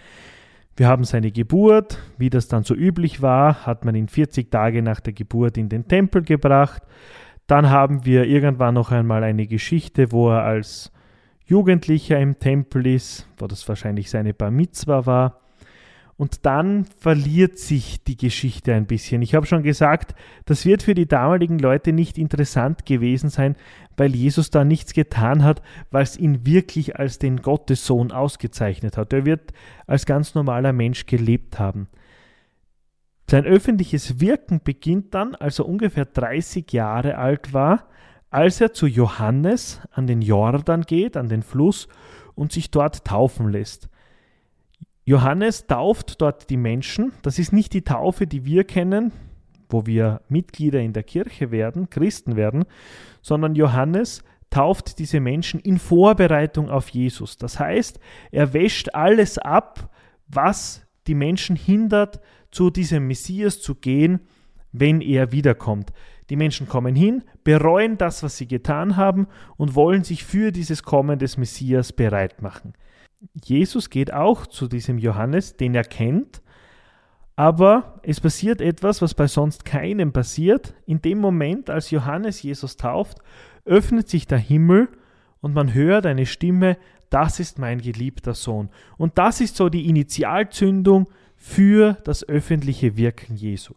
Wir 0.75 0.87
haben 0.87 1.05
seine 1.05 1.31
Geburt, 1.31 1.99
wie 2.17 2.29
das 2.29 2.49
dann 2.49 2.63
so 2.63 2.75
üblich 2.75 3.21
war, 3.21 3.65
hat 3.65 3.85
man 3.85 3.95
ihn 3.95 4.09
40 4.09 4.51
Tage 4.51 4.81
nach 4.81 4.99
der 4.99 5.13
Geburt 5.13 5.57
in 5.57 5.69
den 5.69 5.87
Tempel 5.87 6.21
gebracht. 6.21 6.83
Dann 7.47 7.69
haben 7.69 8.05
wir 8.05 8.25
irgendwann 8.25 8.73
noch 8.73 8.91
einmal 8.91 9.23
eine 9.23 9.47
Geschichte, 9.47 10.11
wo 10.11 10.29
er 10.29 10.43
als 10.43 10.91
Jugendlicher 11.45 12.19
im 12.19 12.39
Tempel 12.39 12.87
ist, 12.87 13.29
wo 13.37 13.45
das 13.45 13.67
wahrscheinlich 13.67 14.09
seine 14.09 14.33
Bar 14.33 14.51
Mitzwa 14.51 15.05
war. 15.05 15.41
Und 16.17 16.45
dann 16.45 16.85
verliert 16.97 17.59
sich 17.59 18.01
die 18.03 18.15
Geschichte 18.15 18.73
ein 18.73 18.85
bisschen. 18.85 19.21
Ich 19.21 19.35
habe 19.35 19.45
schon 19.45 19.63
gesagt, 19.63 20.15
das 20.45 20.65
wird 20.65 20.81
für 20.81 20.95
die 20.95 21.07
damaligen 21.07 21.59
Leute 21.59 21.91
nicht 21.91 22.17
interessant 22.17 22.85
gewesen 22.85 23.29
sein, 23.29 23.57
weil 23.97 24.15
Jesus 24.15 24.49
da 24.49 24.63
nichts 24.63 24.93
getan 24.93 25.43
hat, 25.43 25.61
was 25.91 26.17
ihn 26.17 26.45
wirklich 26.45 26.97
als 26.97 27.19
den 27.19 27.41
Gottessohn 27.41 28.13
ausgezeichnet 28.13 28.97
hat. 28.97 29.11
Er 29.11 29.25
wird 29.25 29.51
als 29.87 30.05
ganz 30.05 30.35
normaler 30.35 30.71
Mensch 30.71 31.05
gelebt 31.05 31.59
haben. 31.59 31.89
Sein 33.29 33.45
öffentliches 33.45 34.19
Wirken 34.19 34.61
beginnt 34.63 35.13
dann, 35.13 35.35
als 35.35 35.59
er 35.59 35.67
ungefähr 35.67 36.05
30 36.05 36.71
Jahre 36.71 37.17
alt 37.17 37.53
war, 37.53 37.87
als 38.29 38.61
er 38.61 38.73
zu 38.73 38.85
Johannes 38.85 39.81
an 39.91 40.07
den 40.07 40.21
Jordan 40.21 40.81
geht, 40.83 41.17
an 41.17 41.29
den 41.29 41.41
Fluss, 41.41 41.87
und 42.35 42.51
sich 42.51 42.69
dort 42.69 43.05
taufen 43.05 43.49
lässt. 43.49 43.89
Johannes 45.05 45.67
tauft 45.67 46.21
dort 46.21 46.49
die 46.49 46.57
Menschen. 46.57 47.13
Das 47.21 47.39
ist 47.39 47.53
nicht 47.53 47.73
die 47.73 47.83
Taufe, 47.83 48.27
die 48.27 48.43
wir 48.43 48.65
kennen, 48.65 49.11
wo 49.69 49.85
wir 49.85 50.21
Mitglieder 50.27 50.81
in 50.81 50.93
der 50.93 51.03
Kirche 51.03 51.51
werden, 51.51 51.89
Christen 51.89 52.35
werden, 52.35 52.65
sondern 53.21 53.55
Johannes 53.55 54.23
tauft 54.49 54.99
diese 54.99 55.19
Menschen 55.19 55.59
in 55.59 55.79
Vorbereitung 55.79 56.69
auf 56.69 56.89
Jesus. 56.89 57.37
Das 57.37 57.59
heißt, 57.59 57.99
er 58.31 58.53
wäscht 58.53 58.93
alles 58.93 59.37
ab, 59.37 59.89
was 60.27 60.85
die 61.07 61.15
Menschen 61.15 61.55
hindert, 61.55 62.19
zu 62.55 62.69
diesem 62.69 63.05
Messias 63.05 63.59
zu 63.59 63.75
gehen, 63.75 64.21
wenn 64.71 65.01
er 65.01 65.33
wiederkommt. 65.33 65.91
Die 66.29 66.37
Menschen 66.37 66.69
kommen 66.69 66.95
hin, 66.95 67.23
bereuen 67.43 67.97
das, 67.97 68.23
was 68.23 68.37
sie 68.37 68.47
getan 68.47 68.95
haben 68.95 69.27
und 69.57 69.75
wollen 69.75 70.05
sich 70.05 70.23
für 70.23 70.53
dieses 70.53 70.81
Kommen 70.83 71.19
des 71.19 71.35
Messias 71.35 71.91
bereit 71.91 72.41
machen. 72.41 72.73
Jesus 73.43 73.89
geht 73.89 74.13
auch 74.13 74.47
zu 74.47 74.69
diesem 74.69 74.97
Johannes, 74.97 75.57
den 75.57 75.75
er 75.75 75.83
kennt, 75.83 76.41
aber 77.35 77.99
es 78.03 78.21
passiert 78.21 78.61
etwas, 78.61 79.01
was 79.01 79.13
bei 79.13 79.27
sonst 79.27 79.65
keinem 79.65 80.13
passiert. 80.13 80.73
In 80.85 81.01
dem 81.01 81.17
Moment, 81.17 81.69
als 81.69 81.91
Johannes 81.91 82.41
Jesus 82.41 82.77
tauft, 82.77 83.17
öffnet 83.65 84.07
sich 84.07 84.27
der 84.27 84.37
Himmel 84.37 84.87
und 85.41 85.53
man 85.53 85.73
hört 85.73 86.05
eine 86.05 86.25
Stimme, 86.25 86.77
das 87.09 87.41
ist 87.41 87.59
mein 87.59 87.81
geliebter 87.81 88.33
Sohn. 88.33 88.69
Und 88.97 89.17
das 89.17 89.41
ist 89.41 89.57
so 89.57 89.67
die 89.67 89.89
Initialzündung 89.89 91.07
für 91.45 91.93
das 92.03 92.27
öffentliche 92.27 92.97
Wirken 92.97 93.35
Jesu. 93.35 93.75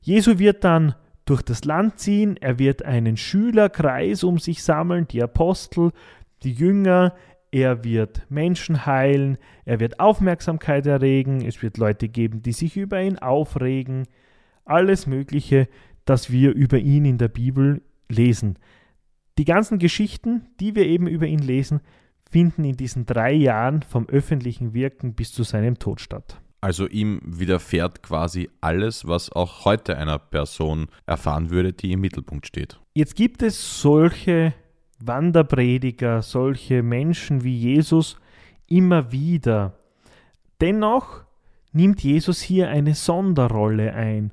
Jesu 0.00 0.40
wird 0.40 0.64
dann 0.64 0.96
durch 1.26 1.42
das 1.42 1.64
Land 1.64 2.00
ziehen, 2.00 2.36
er 2.36 2.58
wird 2.58 2.84
einen 2.84 3.16
Schülerkreis 3.16 4.24
um 4.24 4.40
sich 4.40 4.64
sammeln, 4.64 5.06
die 5.06 5.22
Apostel, 5.22 5.92
die 6.42 6.52
Jünger, 6.52 7.14
er 7.52 7.84
wird 7.84 8.26
Menschen 8.28 8.84
heilen, 8.84 9.38
er 9.64 9.78
wird 9.78 10.00
Aufmerksamkeit 10.00 10.86
erregen, 10.86 11.40
es 11.46 11.62
wird 11.62 11.78
Leute 11.78 12.08
geben, 12.08 12.42
die 12.42 12.52
sich 12.52 12.76
über 12.76 13.00
ihn 13.00 13.18
aufregen, 13.20 14.08
alles 14.64 15.06
Mögliche, 15.06 15.68
das 16.04 16.32
wir 16.32 16.52
über 16.52 16.78
ihn 16.78 17.04
in 17.04 17.16
der 17.16 17.28
Bibel 17.28 17.80
lesen. 18.08 18.58
Die 19.38 19.44
ganzen 19.44 19.78
Geschichten, 19.78 20.46
die 20.58 20.74
wir 20.74 20.84
eben 20.84 21.06
über 21.06 21.26
ihn 21.26 21.38
lesen, 21.38 21.80
finden 22.28 22.64
in 22.64 22.76
diesen 22.76 23.06
drei 23.06 23.32
Jahren 23.32 23.82
vom 23.82 24.08
öffentlichen 24.08 24.74
Wirken 24.74 25.14
bis 25.14 25.30
zu 25.30 25.44
seinem 25.44 25.78
Tod 25.78 26.00
statt. 26.00 26.42
Also 26.60 26.88
ihm 26.88 27.20
widerfährt 27.24 28.02
quasi 28.02 28.50
alles, 28.60 29.06
was 29.06 29.30
auch 29.30 29.64
heute 29.64 29.96
einer 29.96 30.18
Person 30.18 30.88
erfahren 31.06 31.50
würde, 31.50 31.72
die 31.72 31.92
im 31.92 32.00
Mittelpunkt 32.00 32.46
steht. 32.46 32.80
Jetzt 32.94 33.14
gibt 33.14 33.42
es 33.42 33.80
solche 33.80 34.54
Wanderprediger, 34.98 36.22
solche 36.22 36.82
Menschen 36.82 37.44
wie 37.44 37.56
Jesus 37.56 38.16
immer 38.66 39.12
wieder. 39.12 39.78
Dennoch 40.60 41.22
nimmt 41.72 42.02
Jesus 42.02 42.40
hier 42.40 42.68
eine 42.68 42.94
Sonderrolle 42.94 43.94
ein, 43.94 44.32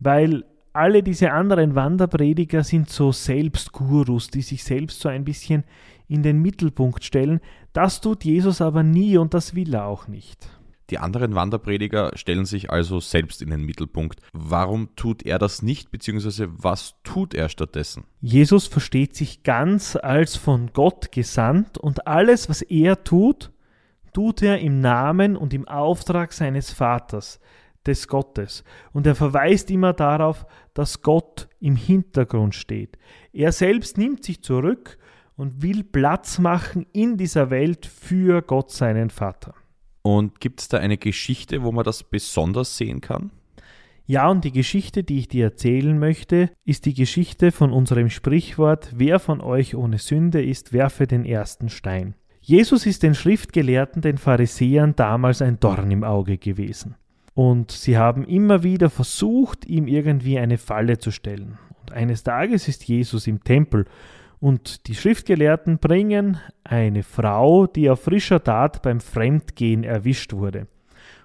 weil 0.00 0.44
alle 0.74 1.02
diese 1.02 1.32
anderen 1.32 1.74
Wanderprediger 1.74 2.64
sind 2.64 2.90
so 2.90 3.12
Selbstgurus, 3.12 4.28
die 4.28 4.42
sich 4.42 4.64
selbst 4.64 5.00
so 5.00 5.08
ein 5.08 5.24
bisschen 5.24 5.64
in 6.08 6.22
den 6.22 6.42
Mittelpunkt 6.42 7.04
stellen. 7.04 7.40
Das 7.72 8.00
tut 8.00 8.24
Jesus 8.24 8.60
aber 8.60 8.82
nie 8.82 9.16
und 9.16 9.32
das 9.32 9.54
will 9.54 9.72
er 9.72 9.86
auch 9.86 10.08
nicht. 10.08 10.48
Die 10.90 10.98
anderen 10.98 11.34
Wanderprediger 11.34 12.10
stellen 12.14 12.44
sich 12.44 12.70
also 12.70 13.00
selbst 13.00 13.40
in 13.40 13.50
den 13.50 13.62
Mittelpunkt. 13.62 14.20
Warum 14.32 14.94
tut 14.96 15.24
er 15.24 15.38
das 15.38 15.62
nicht, 15.62 15.90
beziehungsweise 15.90 16.48
was 16.50 16.96
tut 17.04 17.34
er 17.34 17.48
stattdessen? 17.48 18.04
Jesus 18.20 18.66
versteht 18.66 19.16
sich 19.16 19.42
ganz 19.42 19.96
als 19.96 20.36
von 20.36 20.72
Gott 20.74 21.10
gesandt 21.10 21.78
und 21.78 22.06
alles, 22.06 22.48
was 22.48 22.60
er 22.60 23.02
tut, 23.02 23.50
tut 24.12 24.42
er 24.42 24.60
im 24.60 24.80
Namen 24.80 25.36
und 25.36 25.54
im 25.54 25.66
Auftrag 25.66 26.32
seines 26.32 26.70
Vaters, 26.70 27.40
des 27.86 28.08
Gottes. 28.08 28.64
Und 28.92 29.06
er 29.06 29.14
verweist 29.14 29.70
immer 29.70 29.92
darauf, 29.92 30.46
dass 30.74 31.02
Gott 31.02 31.48
im 31.60 31.76
Hintergrund 31.76 32.54
steht. 32.54 32.98
Er 33.32 33.52
selbst 33.52 33.98
nimmt 33.98 34.24
sich 34.24 34.42
zurück 34.42 34.98
und 35.36 35.62
will 35.62 35.82
Platz 35.82 36.38
machen 36.38 36.86
in 36.92 37.16
dieser 37.16 37.50
Welt 37.50 37.86
für 37.86 38.42
Gott 38.42 38.70
seinen 38.70 39.10
Vater. 39.10 39.54
Und 40.06 40.38
gibt 40.38 40.60
es 40.60 40.68
da 40.68 40.76
eine 40.76 40.98
Geschichte, 40.98 41.62
wo 41.62 41.72
man 41.72 41.82
das 41.82 42.04
besonders 42.04 42.76
sehen 42.76 43.00
kann? 43.00 43.30
Ja, 44.06 44.28
und 44.28 44.44
die 44.44 44.52
Geschichte, 44.52 45.02
die 45.02 45.18
ich 45.20 45.28
dir 45.28 45.46
erzählen 45.46 45.98
möchte, 45.98 46.50
ist 46.66 46.84
die 46.84 46.92
Geschichte 46.92 47.52
von 47.52 47.72
unserem 47.72 48.10
Sprichwort, 48.10 48.90
wer 48.94 49.18
von 49.18 49.40
euch 49.40 49.74
ohne 49.74 49.96
Sünde 49.96 50.44
ist, 50.44 50.74
werfe 50.74 51.06
den 51.06 51.24
ersten 51.24 51.70
Stein. 51.70 52.14
Jesus 52.42 52.84
ist 52.84 53.02
den 53.02 53.14
Schriftgelehrten, 53.14 54.02
den 54.02 54.18
Pharisäern 54.18 54.94
damals 54.94 55.40
ein 55.40 55.58
Dorn 55.58 55.90
im 55.90 56.04
Auge 56.04 56.36
gewesen. 56.36 56.96
Und 57.32 57.70
sie 57.70 57.96
haben 57.96 58.24
immer 58.24 58.62
wieder 58.62 58.90
versucht, 58.90 59.64
ihm 59.64 59.86
irgendwie 59.86 60.38
eine 60.38 60.58
Falle 60.58 60.98
zu 60.98 61.10
stellen. 61.10 61.58
Und 61.80 61.92
eines 61.92 62.22
Tages 62.22 62.68
ist 62.68 62.84
Jesus 62.84 63.26
im 63.26 63.42
Tempel 63.42 63.86
und 64.44 64.88
die 64.88 64.94
Schriftgelehrten 64.94 65.78
bringen 65.78 66.36
eine 66.64 67.02
Frau, 67.02 67.66
die 67.66 67.88
auf 67.88 68.02
frischer 68.02 68.44
Tat 68.44 68.82
beim 68.82 69.00
Fremdgehen 69.00 69.84
erwischt 69.84 70.34
wurde. 70.34 70.66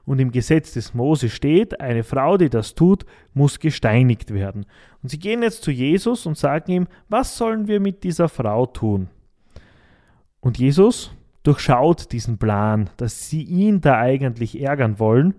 Und 0.06 0.20
im 0.20 0.32
Gesetz 0.32 0.72
des 0.72 0.94
Mose 0.94 1.28
steht, 1.28 1.82
eine 1.82 2.06
Frau, 2.06 2.38
die 2.38 2.50
das 2.50 2.76
tut, 2.76 3.06
muss 3.34 3.60
gesteinigt 3.60 4.34
werden. 4.34 4.66
Und 5.04 5.10
sie 5.10 5.20
gehen 5.20 5.44
jetzt 5.44 5.64
zu 5.64 5.72
Jesus 5.72 6.26
und 6.26 6.38
sagen 6.38 6.72
ihm, 6.72 6.88
was 7.10 7.36
sollen 7.36 7.68
wir 7.68 7.82
mit 7.82 8.06
dieser 8.06 8.30
Frau 8.30 8.66
tun? 8.66 9.10
Und 10.40 10.58
Jesus 10.58 11.12
durchschaut 11.44 12.14
diesen 12.14 12.38
Plan, 12.38 12.90
dass 12.96 13.30
sie 13.30 13.44
ihn 13.44 13.82
da 13.82 13.98
eigentlich 13.98 14.62
ärgern 14.62 14.98
wollen 14.98 15.36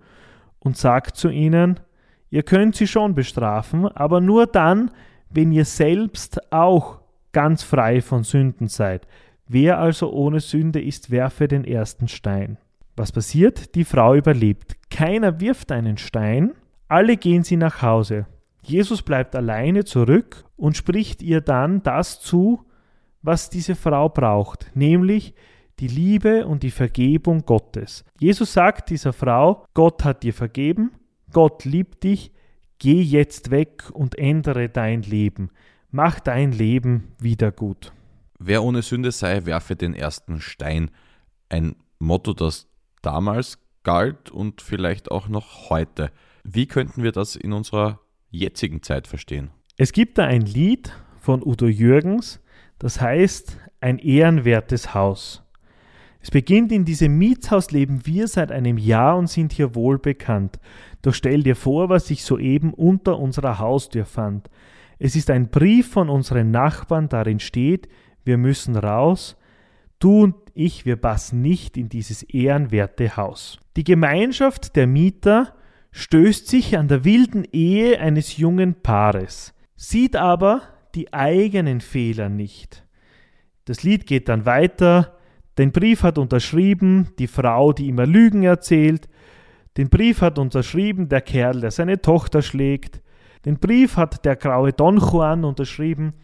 und 0.59 0.77
sagt 0.77 1.17
zu 1.17 1.31
ihnen, 1.31 1.81
ihr 2.29 2.43
könnt 2.43 2.77
sie 2.77 2.87
schon 2.87 3.15
bestrafen, 3.15 3.89
aber 3.89 4.21
nur 4.21 4.47
dann, 4.47 4.91
wenn 5.31 5.51
ihr 5.51 5.65
selbst 5.65 6.53
auch 6.53 7.00
ganz 7.33 7.63
frei 7.63 8.01
von 8.01 8.25
Sünden 8.25 8.69
seid. 8.69 9.07
Wer 9.47 9.79
also 9.79 10.13
ohne 10.13 10.41
Sünde 10.41 10.81
ist, 10.81 11.11
werfe 11.11 11.49
den 11.49 11.65
ersten 11.65 12.09
Stein. 12.09 12.59
Was 12.97 13.13
passiert? 13.13 13.75
Die 13.75 13.85
Frau 13.85 14.15
überlebt. 14.15 14.77
Keiner 14.91 15.41
wirft 15.41 15.73
einen 15.73 15.97
Stein, 15.97 16.53
alle 16.89 17.17
gehen 17.17 17.45
sie 17.45 17.57
nach 17.57 17.83
Hause. 17.83 18.27
Jesus 18.63 19.03
bleibt 19.03 19.35
alleine 19.35 19.85
zurück 19.85 20.45
und 20.57 20.77
spricht 20.77 21.23
ihr 21.23 21.41
dann 21.41 21.83
das 21.83 22.21
zu, 22.21 22.65
was 23.23 23.51
diese 23.51 23.75
Frau 23.75 24.09
braucht, 24.09 24.71
nämlich 24.75 25.35
die 25.79 25.89
Liebe 25.89 26.47
und 26.47 26.63
die 26.63 26.71
Vergebung 26.71 27.45
Gottes. 27.47 28.05
Jesus 28.19 28.53
sagt 28.53 28.91
dieser 28.91 29.13
Frau, 29.13 29.65
Gott 29.73 30.05
hat 30.05 30.23
dir 30.23 30.35
vergeben, 30.35 30.93
Gott 31.33 31.65
liebt 31.65 32.05
dich, 32.05 32.33
geh 32.79 33.01
jetzt 33.01 33.51
weg 33.51 33.85
und 33.93 34.19
ändere 34.19 34.69
dein 34.69 35.03
Leben, 35.03 35.51
mach 35.91 36.21
dein 36.21 36.53
Leben 36.53 37.13
wieder 37.19 37.53
gut. 37.53 37.93
Wer 38.39 38.63
ohne 38.63 38.83
Sünde 38.83 39.13
sei, 39.13 39.45
werfe 39.45 39.77
den 39.77 39.95
ersten 39.95 40.41
Stein. 40.41 40.91
Ein 41.49 41.77
Motto, 41.99 42.33
das 42.33 42.69
damals 43.03 43.59
galt 43.83 44.31
und 44.31 44.63
vielleicht 44.63 45.11
auch 45.11 45.29
noch 45.29 45.71
heute. 45.71 46.11
Wie 46.45 46.67
könnten 46.67 47.03
wir 47.03 47.13
das 47.13 47.37
in 47.37 47.53
unserer 47.53 48.01
jetzigen 48.31 48.83
Zeit 48.83 49.07
verstehen? 49.07 49.51
Es 49.77 49.93
gibt 49.93 50.19
da 50.19 50.25
ein 50.25 50.43
Lied 50.43 50.93
von 51.19 51.43
Udo 51.45 51.67
Jürgens, 51.67 52.41
das 52.79 53.01
heißt 53.01 53.59
ein 53.81 53.99
ehrenwertes 53.99 54.95
Haus. 54.95 55.43
Es 56.23 56.31
beginnt 56.31 56.71
in 56.71 56.85
diesem 56.85 57.17
Mietshaus 57.17 57.71
leben 57.71 58.05
wir 58.05 58.29
seit 58.29 58.53
einem 58.53 58.77
Jahr 58.77 59.17
und 59.17 59.29
sind 59.29 59.53
hier 59.53 59.75
wohl 59.75 59.99
bekannt. 59.99 60.61
Doch 61.01 61.15
stell 61.15 61.43
dir 61.43 61.57
vor, 61.57 61.89
was 61.89 62.11
ich 62.11 62.25
soeben 62.25 62.75
unter 62.75 63.19
unserer 63.19 63.59
Haustür 63.59 64.05
fand. 64.05 64.51
Es 65.03 65.17
ist 65.17 65.31
ein 65.31 65.49
Brief 65.49 65.91
von 65.91 66.11
unseren 66.11 66.51
Nachbarn, 66.51 67.09
darin 67.09 67.41
steht, 67.41 67.89
wir 68.23 68.37
müssen 68.37 68.77
raus. 68.77 69.35
Du 69.99 70.25
und 70.25 70.35
ich, 70.53 70.85
wir 70.85 70.97
passen 70.97 71.41
nicht 71.41 71.79
in 71.79 71.89
dieses 71.89 72.23
ehrenwerte 72.23 73.17
Haus. 73.17 73.59
Die 73.77 73.85
Gemeinschaft 73.85 74.77
der 74.77 74.87
Mieter 74.87 75.55
stößt 75.93 76.47
sich 76.47 76.77
an 76.77 76.87
der 76.87 77.07
wilden 77.07 77.47
Ehe 77.51 77.99
eines 77.99 78.37
jungen 78.37 78.75
Paares, 78.83 79.55
sieht 79.75 80.17
aber, 80.17 80.63
die 80.95 81.15
eigenen 81.15 81.81
Fehler 81.81 82.29
nicht. 82.29 82.85
Das 83.65 83.83
Lied 83.83 84.07
geht 84.07 84.29
dann 84.29 84.45
weiter. 84.45 85.17
Den 85.57 85.73
Brief 85.73 86.03
hat 86.03 86.19
unterschrieben 86.19 87.09
die 87.19 87.27
Frau, 87.27 87.73
die 87.73 87.89
immer 87.89 88.07
Lügen 88.07 88.43
erzählt. 88.43 89.09
Den 89.79 89.89
Brief 89.89 90.21
hat 90.21 90.39
unterschrieben 90.39 91.09
der 91.09 91.23
Kerl, 91.23 91.63
der 91.63 91.71
seine 91.71 92.03
Tochter 92.03 92.43
schlägt. 92.43 93.01
Den 93.45 93.59
Brief 93.59 93.97
hat 93.97 94.25
der 94.25 94.37
graue 94.37 94.73
Don 94.73 94.99
Juan 94.99 95.45
unterschrieben, 95.45 96.15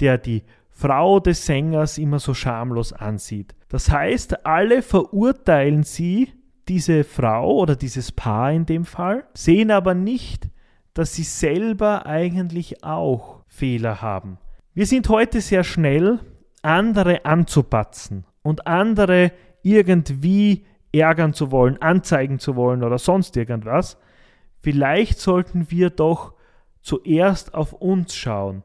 der 0.00 0.18
die 0.18 0.44
Frau 0.70 1.20
des 1.20 1.44
Sängers 1.44 1.98
immer 1.98 2.18
so 2.20 2.32
schamlos 2.32 2.92
ansieht. 2.92 3.54
Das 3.68 3.90
heißt, 3.90 4.46
alle 4.46 4.82
verurteilen 4.82 5.82
sie, 5.82 6.32
diese 6.68 7.04
Frau 7.04 7.52
oder 7.56 7.76
dieses 7.76 8.12
Paar 8.12 8.52
in 8.52 8.64
dem 8.64 8.84
Fall, 8.84 9.24
sehen 9.34 9.70
aber 9.70 9.94
nicht, 9.94 10.48
dass 10.94 11.14
sie 11.14 11.24
selber 11.24 12.06
eigentlich 12.06 12.84
auch 12.84 13.42
Fehler 13.46 14.00
haben. 14.00 14.38
Wir 14.72 14.86
sind 14.86 15.08
heute 15.08 15.40
sehr 15.40 15.64
schnell, 15.64 16.20
andere 16.62 17.24
anzupatzen 17.24 18.24
und 18.42 18.66
andere 18.66 19.32
irgendwie 19.62 20.64
ärgern 20.92 21.34
zu 21.34 21.50
wollen, 21.50 21.80
anzeigen 21.82 22.38
zu 22.38 22.56
wollen 22.56 22.82
oder 22.82 22.98
sonst 22.98 23.36
irgendwas. 23.36 23.98
Vielleicht 24.60 25.18
sollten 25.18 25.70
wir 25.70 25.90
doch 25.90 26.34
zuerst 26.82 27.54
auf 27.54 27.72
uns 27.72 28.14
schauen. 28.14 28.62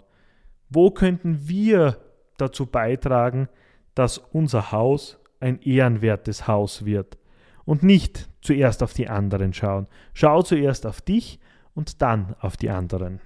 Wo 0.69 0.91
könnten 0.91 1.47
wir 1.47 1.97
dazu 2.37 2.65
beitragen, 2.65 3.49
dass 3.93 4.17
unser 4.17 4.71
Haus 4.71 5.17
ein 5.39 5.61
ehrenwertes 5.61 6.47
Haus 6.47 6.85
wird? 6.85 7.17
Und 7.65 7.81
nicht 7.81 8.29
zuerst 8.41 8.83
auf 8.83 8.93
die 8.93 9.09
anderen 9.09 9.53
schauen. 9.53 9.87
Schau 10.13 10.43
zuerst 10.43 10.85
auf 10.85 11.01
dich 11.01 11.39
und 11.73 12.01
dann 12.01 12.35
auf 12.39 12.57
die 12.57 12.69
anderen. 12.69 13.19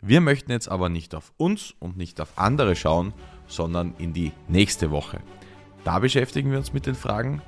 Wir 0.00 0.20
möchten 0.20 0.50
jetzt 0.50 0.68
aber 0.68 0.90
nicht 0.90 1.14
auf 1.14 1.32
uns 1.38 1.74
und 1.78 1.96
nicht 1.96 2.20
auf 2.20 2.32
andere 2.36 2.76
schauen, 2.76 3.14
sondern 3.46 3.94
in 3.98 4.12
die 4.12 4.32
nächste 4.48 4.90
Woche. 4.90 5.20
Da 5.82 5.98
beschäftigen 5.98 6.50
wir 6.50 6.58
uns 6.58 6.74
mit 6.74 6.86
den 6.86 6.94
Fragen, 6.94 7.40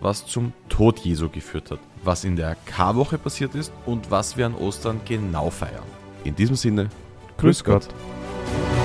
was 0.00 0.26
zum 0.26 0.52
Tod 0.68 0.98
Jesu 0.98 1.28
geführt 1.28 1.70
hat, 1.70 1.80
was 2.02 2.24
in 2.24 2.36
der 2.36 2.56
Karwoche 2.66 3.16
passiert 3.16 3.54
ist 3.54 3.72
und 3.86 4.10
was 4.10 4.36
wir 4.36 4.46
an 4.46 4.54
Ostern 4.54 5.00
genau 5.06 5.48
feiern. 5.50 6.03
In 6.24 6.34
diesem 6.34 6.56
Sinne, 6.56 6.88
grüß, 7.36 7.62
grüß 7.62 7.64
Gott. 7.64 7.88
Gott. 7.88 8.83